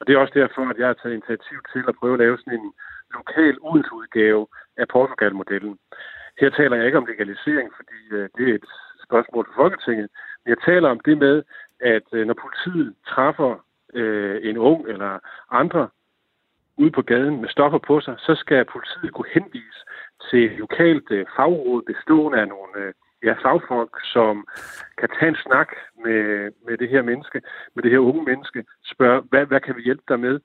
[0.00, 2.38] Og det er også derfor, at jeg har taget initiativ til at prøve at lave
[2.38, 2.72] sådan en
[3.14, 4.46] lokal udgave
[4.76, 5.78] af Portugal-modellen.
[6.40, 8.68] Her taler jeg ikke om legalisering, fordi øh, det er et
[9.06, 10.08] spørgsmål for Folketinget,
[10.44, 11.42] men jeg taler om det med,
[11.80, 13.64] at øh, når politiet træffer
[13.94, 15.18] øh, en ung eller
[15.50, 15.88] andre
[16.76, 19.80] ude på gaden med stoffer på sig, så skal politiet kunne henvise
[20.30, 22.92] til lokalt øh, fagråd bestående af nogle øh,
[23.24, 24.46] ja, fagfolk, som
[24.98, 25.70] kan tage en snak
[26.04, 27.38] med, med det her menneske,
[27.74, 28.64] med det her unge menneske,
[28.94, 30.40] spørge, hvad, hvad kan vi hjælpe dig med?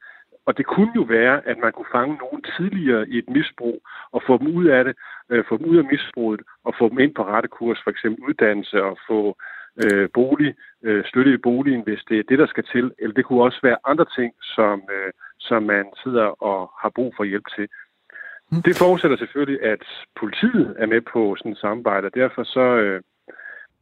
[0.46, 4.22] Og det kunne jo være, at man kunne fange nogen tidligere i et misbrug og
[4.28, 4.96] få dem ud af det,
[5.30, 8.24] øh, få dem ud af misbruget og få dem ind på rette kurs, for eksempel
[8.30, 9.38] uddannelse og få
[9.84, 12.92] øh, bolig, øh, støtte i boligen, hvis det er det, der skal til.
[13.00, 17.14] Eller det kunne også være andre ting, som, øh, som man sidder og har brug
[17.18, 17.68] for hjælp til.
[18.52, 18.62] Mm.
[18.62, 19.84] Det forudsætter selvfølgelig, at
[20.20, 23.02] politiet er med på sådan et samarbejde, og derfor så øh,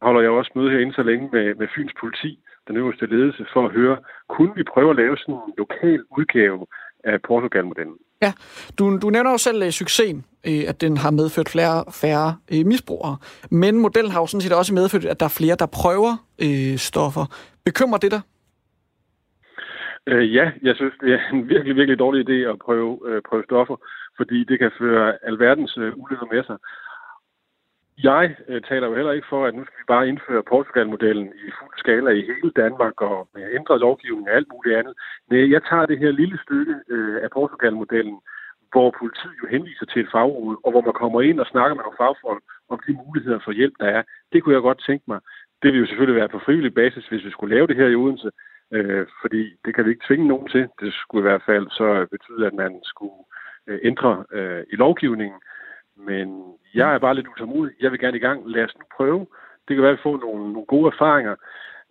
[0.02, 2.38] holder jeg også møde herinde så længe med, med Fyns politi,
[2.68, 3.96] den øverste ledelse, for at høre,
[4.28, 6.66] kunne vi prøve at lave sådan en lokal udgave
[7.04, 7.96] af Portugal-modellen?
[8.22, 8.32] Ja,
[8.78, 12.66] du, du nævner jo selv uh, succesen, uh, at den har medført flere færre uh,
[12.66, 13.16] misbrugere.
[13.50, 16.12] Men modellen har jo sådan set også medført, at der er flere, der prøver
[16.42, 17.24] uh, stoffer.
[17.64, 18.20] Bekymrer det dig?
[20.10, 23.44] Øh, ja, jeg synes, det er en virkelig, virkelig dårlig idé at prøve, øh, prøve
[23.44, 23.76] stoffer,
[24.16, 26.58] fordi det kan føre alverdens øh, ulykker med sig.
[28.02, 31.50] Jeg øh, taler jo heller ikke for, at nu skal vi bare indføre Portugal-modellen i
[31.58, 34.94] fuld skala i hele Danmark og med ændret lovgivning og alt muligt andet.
[35.30, 38.18] Nej, jeg tager det her lille stykke øh, af Portugal-modellen,
[38.72, 41.84] hvor politiet jo henviser til et fagråd, og hvor man kommer ind og snakker med
[41.84, 44.02] nogle fagfolk om de muligheder for hjælp, der er.
[44.32, 45.20] Det kunne jeg godt tænke mig.
[45.62, 47.94] Det vil jo selvfølgelig være på frivillig basis, hvis vi skulle lave det her i
[47.94, 48.30] Odense,
[48.72, 50.68] øh, fordi det kan vi ikke tvinge nogen til.
[50.80, 53.18] Det skulle i hvert fald så betyde, at man skulle
[53.66, 55.40] øh, ændre øh, i lovgivningen.
[55.96, 57.74] Men jeg er bare lidt utålmodig.
[57.80, 58.50] Jeg vil gerne i gang.
[58.50, 59.26] Lad os nu prøve.
[59.68, 61.36] Det kan være, at vi får nogle, nogle gode erfaringer.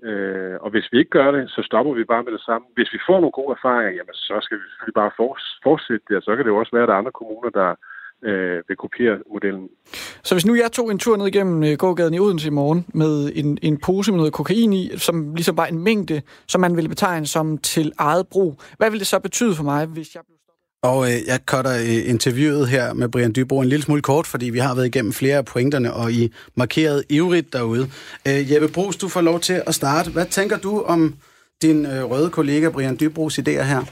[0.04, 2.68] Øh, og hvis vi ikke gør det, så stopper vi bare med det samme.
[2.74, 5.18] Hvis vi får nogle gode erfaringer, jamen så skal vi selvfølgelig bare
[5.64, 6.18] fortsætte det.
[6.18, 7.76] Og så kan det jo også være, at der er andre kommuner, der
[8.24, 9.70] øh, vil kopiere modellen.
[10.24, 12.86] Så hvis nu jeg tog en tur ned igennem øh, gågaden i Odense i morgen
[12.94, 16.76] med en, en pose med noget kokain i, som ligesom var en mængde, som man
[16.76, 20.22] ville betegne som til eget brug, hvad ville det så betyde for mig, hvis jeg
[20.26, 20.38] blev
[20.84, 24.50] og øh, jeg cutter øh, interviewet her med Brian Dybro en lille smule kort, fordi
[24.50, 27.90] vi har været igennem flere af pointerne, og I markeret ivrigt derude.
[28.28, 30.12] Øh, Jeppe Brugs, du får lov til at starte.
[30.12, 31.16] Hvad tænker du om
[31.62, 33.84] din øh, røde kollega Brian Dybros idéer her?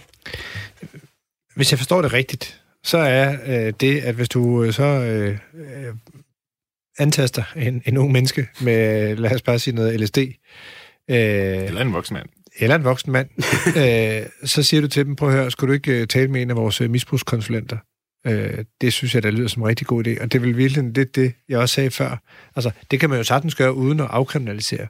[1.56, 5.38] Hvis jeg forstår det rigtigt, så er øh, det, at hvis du øh, så øh,
[5.54, 5.96] øh,
[7.00, 10.18] antaster en, en ung menneske med, lad os bare sige noget LSD.
[10.18, 10.28] Øh,
[11.10, 12.30] eller en voksen mand
[12.60, 13.30] eller en voksen mand,
[13.82, 16.42] øh, så siger du til dem, prøv at høre, skulle du ikke øh, tale med
[16.42, 17.78] en af vores øh, misbrugskonsulenter?
[18.28, 20.84] Øh, det synes jeg, der lyder som en rigtig god idé, og det vil virkelig
[20.96, 22.18] lidt det, jeg også sagde før.
[22.56, 24.88] Altså, det kan man jo sagtens gøre uden at afkriminalisere.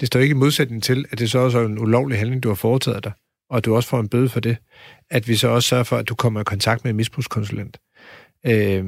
[0.00, 2.48] Det står ikke i modsætning til, at det så også er en ulovlig handling, du
[2.48, 3.12] har foretaget dig,
[3.50, 4.56] og du også får en bøde for det,
[5.10, 7.76] at vi så også sørger for, at du kommer i kontakt med en misbrugskonsulent.
[8.46, 8.84] Øh,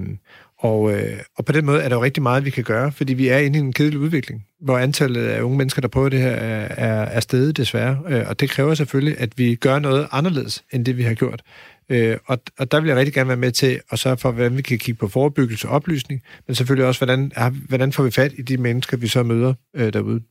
[0.59, 3.15] og, øh, og på den måde er der jo rigtig meget, vi kan gøre, fordi
[3.15, 6.21] vi er inde i en kedelig udvikling, hvor antallet af unge mennesker, der prøver det
[6.21, 7.99] her, er, er, er stedet desværre.
[8.09, 11.43] Øh, og det kræver selvfølgelig, at vi gør noget anderledes, end det vi har gjort.
[11.89, 14.57] Øh, og, og der vil jeg rigtig gerne være med til at sørge for, hvordan
[14.57, 17.33] vi kan kigge på forebyggelse og oplysning, men selvfølgelig også, hvordan,
[17.69, 20.23] hvordan får vi fat i de mennesker, vi så møder øh, derude.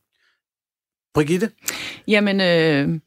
[1.14, 1.50] Brigitte?
[2.08, 3.00] Jamen, øh,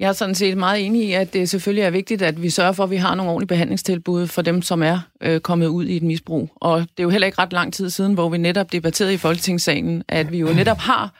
[0.00, 2.72] jeg er sådan set meget enig i, at det selvfølgelig er vigtigt, at vi sørger
[2.72, 5.96] for, at vi har nogle ordentlige behandlingstilbud for dem, som er øh, kommet ud i
[5.96, 6.50] et misbrug.
[6.56, 9.16] Og det er jo heller ikke ret lang tid siden, hvor vi netop debatterede i
[9.16, 11.14] Folketingssalen, at vi jo netop har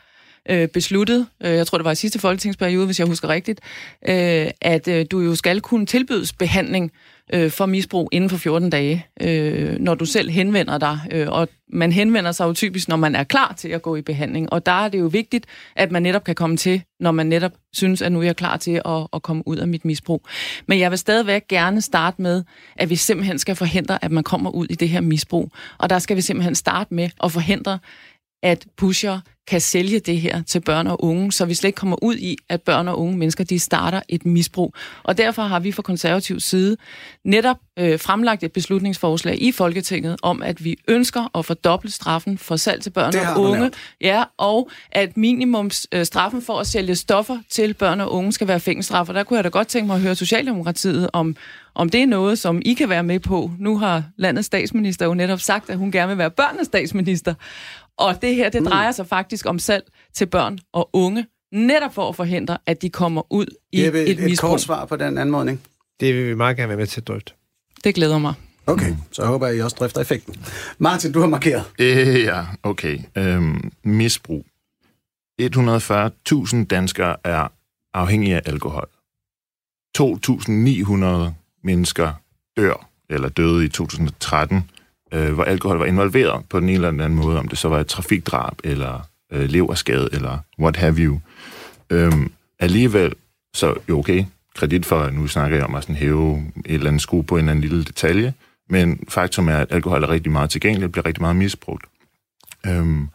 [0.51, 3.61] øh, besluttet, øh, jeg tror det var i sidste folketingsperiode, hvis jeg husker rigtigt,
[4.09, 6.93] øh, at øh, du jo skal kunne tilbydes behandling
[7.33, 11.01] øh, for misbrug inden for 14 dage, øh, når du selv henvender dig.
[11.11, 14.03] Øh, og man henvender sig jo typisk, når man er klar til at gå i
[14.03, 14.53] behandling.
[14.53, 15.47] Og der er det jo vigtigt,
[15.77, 18.57] at man netop kan komme til, når man netop synes, at nu er jeg klar
[18.57, 20.27] til at, at komme ud af mit misbrug.
[20.67, 22.45] Men jeg vil stadigvæk gerne starte med,
[22.77, 25.53] at vi simpelthen skal forhindre, at man kommer ud i det her misbrug.
[25.79, 27.79] Og der skal vi simpelthen starte med at forhindre,
[28.43, 31.97] at pusher kan sælge det her til børn og unge, så vi slet ikke kommer
[32.03, 34.75] ud i, at børn og unge mennesker, de starter et misbrug.
[35.03, 36.77] Og derfor har vi fra konservativ side
[37.25, 42.57] netop øh, fremlagt et beslutningsforslag i Folketinget om, at vi ønsker at fordoble straffen for
[42.57, 43.71] salg til børn og unge,
[44.01, 48.61] ja, og at minimumsstraffen øh, for at sælge stoffer til børn og unge skal være
[48.61, 49.09] fængselsstraf.
[49.09, 51.37] Og der kunne jeg da godt tænke mig at høre Socialdemokratiet om,
[51.75, 53.51] om det er noget, som I kan være med på.
[53.59, 57.35] Nu har landets statsminister jo netop sagt, at hun gerne vil være børnenes statsminister.
[57.99, 58.69] Og det her, det mm.
[58.69, 59.85] drejer sig faktisk om salg
[60.15, 64.11] til børn og unge, netop for at forhindre, at de kommer ud i Jeppe, et,
[64.11, 64.51] et misbrug.
[64.51, 65.61] kort svar på den anmodning.
[66.01, 67.33] Det vil vi meget gerne være med til at drøfte.
[67.85, 68.35] Det glæder mig.
[68.67, 70.45] Okay, så jeg håber, at I også drøfter effekten.
[70.79, 71.65] Martin, du har markeret.
[71.79, 72.99] Øh, ja, okay.
[73.17, 74.47] Øhm, misbrug.
[75.43, 77.49] 140.000 danskere er
[77.95, 78.89] afhængige af alkohol.
[79.99, 81.33] 2.900
[81.65, 82.13] mennesker
[82.57, 84.71] dør, eller døde i 2013
[85.13, 87.81] øh, hvor alkohol var involveret på den ene eller anden måde, om det så var
[87.81, 91.21] et trafikdrab, eller øh, leverskade, eller what have you.
[91.91, 93.15] Øhm, alligevel,
[93.55, 97.03] så jo okay, kredit for, nu snakker jeg om at sådan hæve et eller andet
[97.03, 98.35] skrue på en eller anden lille detalje,
[98.69, 101.85] men faktum er, at alkohol er rigtig meget tilgængeligt, bliver rigtig meget misbrugt.
[102.67, 103.09] Øhm,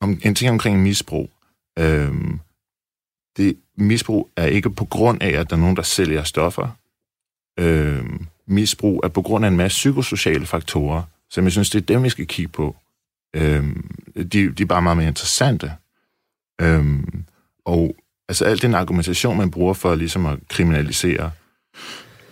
[0.00, 1.30] om, en ting omkring misbrug.
[1.78, 2.40] Øhm,
[3.36, 6.68] det misbrug er ikke på grund af, at der er nogen, der sælger stoffer.
[7.58, 8.04] øh,
[8.48, 12.02] misbrug er på grund af en masse psykosociale faktorer, som jeg synes, det er dem,
[12.02, 12.76] vi skal kigge på.
[13.36, 15.72] Øhm, de, de er bare meget mere interessante.
[16.60, 17.24] Øhm,
[17.64, 17.96] og
[18.28, 21.30] altså al den argumentation, man bruger for ligesom at kriminalisere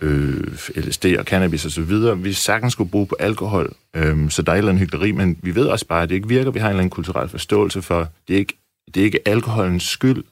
[0.01, 4.43] øh, LSD og cannabis og så videre, vi sagtens skulle bruge på alkohol, øhm, så
[4.43, 6.51] der er et eller andet hyggeleri, men vi ved også bare, at det ikke virker.
[6.51, 8.59] Vi har en eller anden kulturel forståelse for, det er ikke,
[8.95, 10.25] det er ikke alkoholens skyld,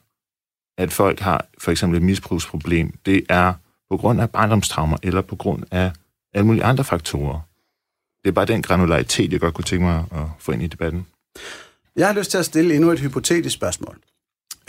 [0.77, 2.93] at folk har for eksempel et misbrugsproblem.
[3.05, 3.53] Det er
[3.93, 5.91] på grund af barndomstraumer, eller på grund af
[6.33, 7.39] alle mulige andre faktorer.
[8.23, 11.05] Det er bare den granularitet, jeg godt kunne tænke mig at få ind i debatten.
[11.95, 13.97] Jeg har lyst til at stille endnu et hypotetisk spørgsmål.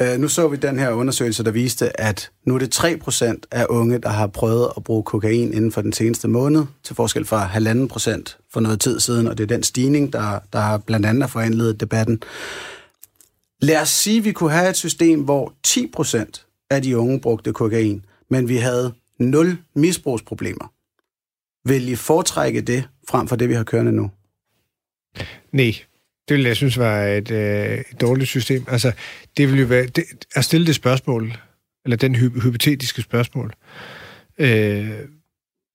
[0.03, 3.67] Uh, nu så vi den her undersøgelse, der viste, at nu er det 3% af
[3.69, 7.49] unge, der har prøvet at bruge kokain inden for den seneste måned, til forskel fra
[7.49, 11.29] 1,5% for noget tid siden, og det er den stigning, der, der blandt andet har
[11.29, 12.23] foranledet debatten.
[13.61, 17.53] Lad os sige, at vi kunne have et system, hvor 10% af de unge brugte
[17.53, 20.73] kokain, men vi havde nul misbrugsproblemer.
[21.69, 24.11] Vil I foretrække det frem for det, vi har kørende nu?
[25.53, 25.75] Nej,
[26.29, 28.65] det ville jeg synes var et, øh, et dårligt system.
[28.69, 28.93] Altså,
[29.37, 29.87] det ville jo være...
[29.87, 30.05] Det,
[30.35, 31.33] at stille det spørgsmål,
[31.85, 33.53] eller den hy- hypotetiske spørgsmål,
[34.39, 34.91] øh,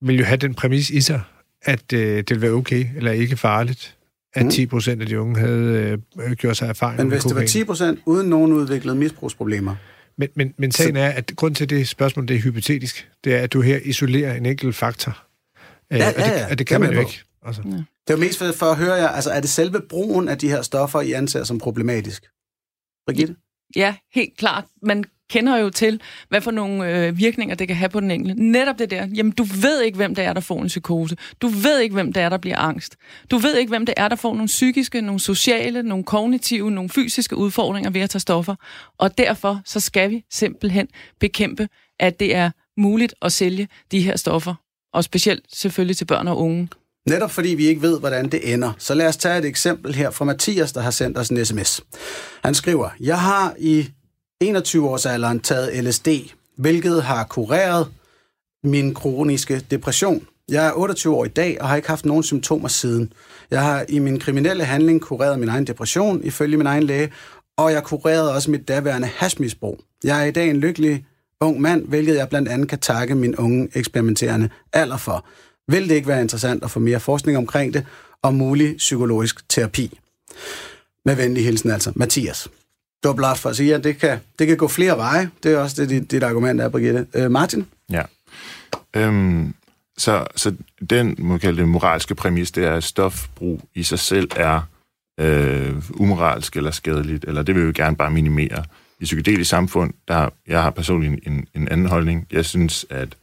[0.02, 1.22] vil jo have den præmis i sig,
[1.62, 3.96] at øh, det ville være okay, eller ikke farligt,
[4.34, 4.52] at Mm.
[4.52, 7.48] 10 procent af de unge havde øh, gjort sig erfaring Men hvis det var kokain.
[7.48, 9.76] 10 procent uden nogen udviklede misbrugsproblemer,
[10.20, 13.40] Men, men, men sagen er, at grund til det spørgsmål, det er hypotetisk, det er,
[13.42, 15.12] at du her isolerer en enkelt faktor.
[15.94, 16.44] Øh, Ja, og, det, ja, ja.
[16.44, 17.10] og det Det kan man med jo på.
[17.10, 17.24] ikke.
[17.46, 17.62] Altså.
[17.62, 20.38] det er jo mest for, for at høre jer, altså er det selve brugen af
[20.38, 22.24] de her stoffer, I anser som problematisk?
[23.08, 23.36] Brigitte?
[23.76, 24.66] Ja, helt klart.
[24.84, 28.44] Man kender jo til, hvad for nogle øh, virkninger det kan have på den enkelte.
[28.44, 31.18] Netop det der, jamen du ved ikke, hvem det er, der får en psykose.
[31.42, 32.96] Du ved ikke, hvem det er, der bliver angst.
[33.32, 36.90] Du ved ikke, hvem det er, der får nogle psykiske, nogle sociale, nogle kognitive, nogle
[36.90, 38.56] fysiske udfordringer ved at tage stoffer.
[38.98, 40.88] Og derfor så skal vi simpelthen
[41.20, 41.68] bekæmpe,
[42.00, 44.56] at det er muligt at sælge de her stoffer.
[44.94, 46.70] Og specielt selvfølgelig til børn og unge.
[47.10, 48.72] Netop fordi vi ikke ved, hvordan det ender.
[48.78, 51.82] Så lad os tage et eksempel her fra Mathias, der har sendt os en sms.
[52.44, 53.90] Han skriver, jeg har i
[54.44, 56.08] 21-årsalderen taget LSD,
[56.56, 57.88] hvilket har kureret
[58.64, 60.28] min kroniske depression.
[60.50, 63.14] Jeg er 28 år i dag og har ikke haft nogen symptomer siden.
[63.52, 67.12] Jeg har i min kriminelle handling kureret min egen depression, ifølge min egen læge,
[67.58, 69.80] og jeg kurerede også mit daværende hashmisbrug.
[70.04, 71.06] Jeg er i dag en lykkelig
[71.42, 75.26] ung mand, hvilket jeg blandt andet kan takke min unge eksperimenterende alder for.
[75.68, 77.86] Vil det ikke være interessant at få mere forskning omkring det,
[78.24, 80.00] og mulig psykologisk terapi?
[81.06, 82.50] Med venlig hilsen altså, Mathias.
[83.04, 85.30] Det var blot for at sige, at det kan, det kan gå flere veje.
[85.44, 87.08] Det er også det, dit, dit argument er, Brigitte.
[87.14, 87.66] Øh, Martin?
[87.92, 88.02] Ja.
[88.96, 89.54] Øhm,
[89.98, 90.56] så, så
[90.90, 94.62] den, må man kalde det, moralske præmis, det er, at stofbrug i sig selv er
[95.20, 98.64] øh, umoralsk eller skadeligt, eller det vil vi gerne bare minimere.
[99.00, 102.28] I psykedelisk samfund, der jeg har personligt en, en anden holdning.
[102.32, 103.16] Jeg synes, at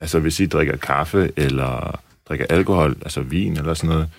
[0.00, 4.10] altså, hvis I drikker kaffe eller drikker alkohol, altså vin eller sådan noget,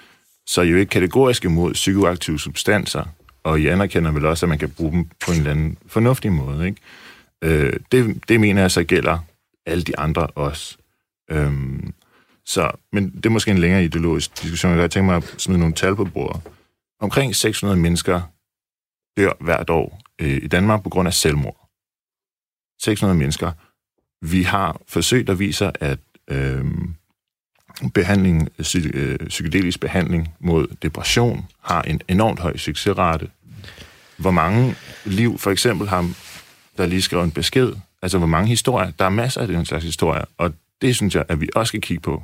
[0.47, 3.03] så er I jo ikke kategorisk imod psykoaktive substanser,
[3.45, 6.31] og I anerkender vel også, at man kan bruge dem på en eller anden fornuftig
[6.31, 6.65] måde.
[6.67, 6.81] Ikke?
[7.41, 9.19] Øh, det, det mener jeg så gælder
[9.65, 10.77] alle de andre også.
[11.31, 11.93] Øhm,
[12.45, 14.71] så, men det er måske en længere ideologisk diskussion.
[14.71, 16.41] Jeg kan tænke mig at smide nogle tal på bordet.
[16.99, 18.21] Omkring 600 mennesker
[19.17, 21.69] dør hvert år øh, i Danmark på grund af selvmord.
[22.81, 23.51] 600 mennesker.
[24.21, 26.95] Vi har forsøg, der viser, at øhm,
[27.83, 33.29] øh, behandling, psy- øh, psykedelisk behandling mod depression har en enormt høj succesrate.
[34.17, 36.09] Hvor mange liv, for eksempel, har
[36.77, 39.85] der lige skrevet en besked, altså hvor mange historier, der er masser af den slags
[39.85, 42.23] historier, og det synes jeg, at vi også skal kigge på.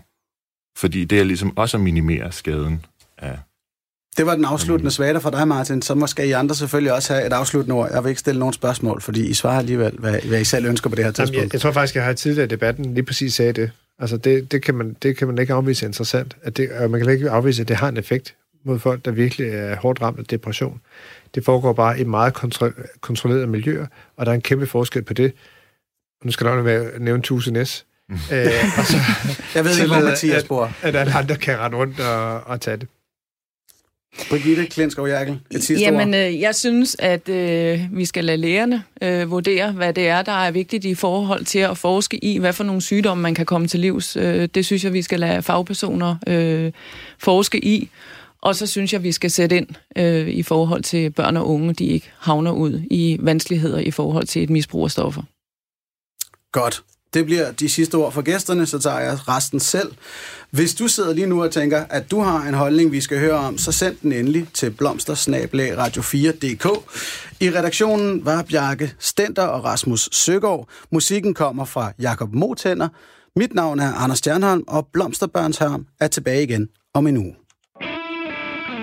[0.78, 2.86] Fordi det er ligesom også at minimere skaden
[3.18, 3.39] af...
[4.18, 5.82] Det var den afsluttende svater for dig, Martin.
[5.82, 7.89] Så måske I andre selvfølgelig også have et afsluttende ord.
[7.92, 10.89] Jeg vil ikke stille nogen spørgsmål, fordi I svarer alligevel, hvad, hvad I selv ønsker
[10.89, 11.44] på det her Jamen, tidspunkt.
[11.44, 13.72] jeg, jeg tror faktisk, jeg har tidligere i debatten lige præcis sagde det.
[14.00, 16.38] Altså, det, det, kan, man, det kan man ikke afvise er interessant.
[16.44, 19.12] At det, og man kan ikke afvise, at det har en effekt mod folk, der
[19.12, 20.82] virkelig er hårdt ramt af depression.
[21.36, 23.86] Det foregår bare i meget kontro- kontrollerede miljøer,
[24.18, 25.34] og der er en kæmpe forskel på det.
[26.22, 27.86] Og nu skal der være at nævne 1000 S.
[28.12, 28.18] øh,
[28.78, 28.97] og så,
[29.55, 30.74] Jeg ved ikke, hvor Mathias at, bor.
[30.82, 32.88] at alle andre kan rende rundt og, og tage det.
[34.30, 38.84] Brigitte Klinskov Jerkel, et sidste Jamen, øh, jeg synes, at øh, vi skal lade lægerne
[39.01, 42.53] øh, vurdere, hvad det er, der er vigtigt i forhold til at forske i, hvad
[42.53, 44.16] for nogle sygdomme man kan komme til livs.
[44.16, 46.72] Øh, det synes jeg, vi skal lade fagpersoner øh,
[47.20, 47.89] forske i.
[48.42, 49.68] Og så synes jeg, vi skal sætte ind
[49.98, 54.28] øh, i forhold til børn og unge, de ikke havner ud i vanskeligheder i forhold
[54.28, 55.22] til et misbrug af stoffer.
[56.52, 56.84] Godt.
[57.14, 59.92] Det bliver de sidste ord for gæsterne, så tager jeg resten selv.
[60.52, 63.34] Hvis du sidder lige nu og tænker, at du har en holdning, vi skal høre
[63.34, 66.66] om, så send den endelig til blomstersnablagradio4.dk.
[67.39, 70.68] I redaktionen var Bjarke Stenter og Rasmus Søgaard.
[70.92, 72.88] Musikken kommer fra Jakob Motænder.
[73.36, 77.41] Mit navn er Anders Stjernholm, og Blomsterbørns Herm er tilbage igen om en uge.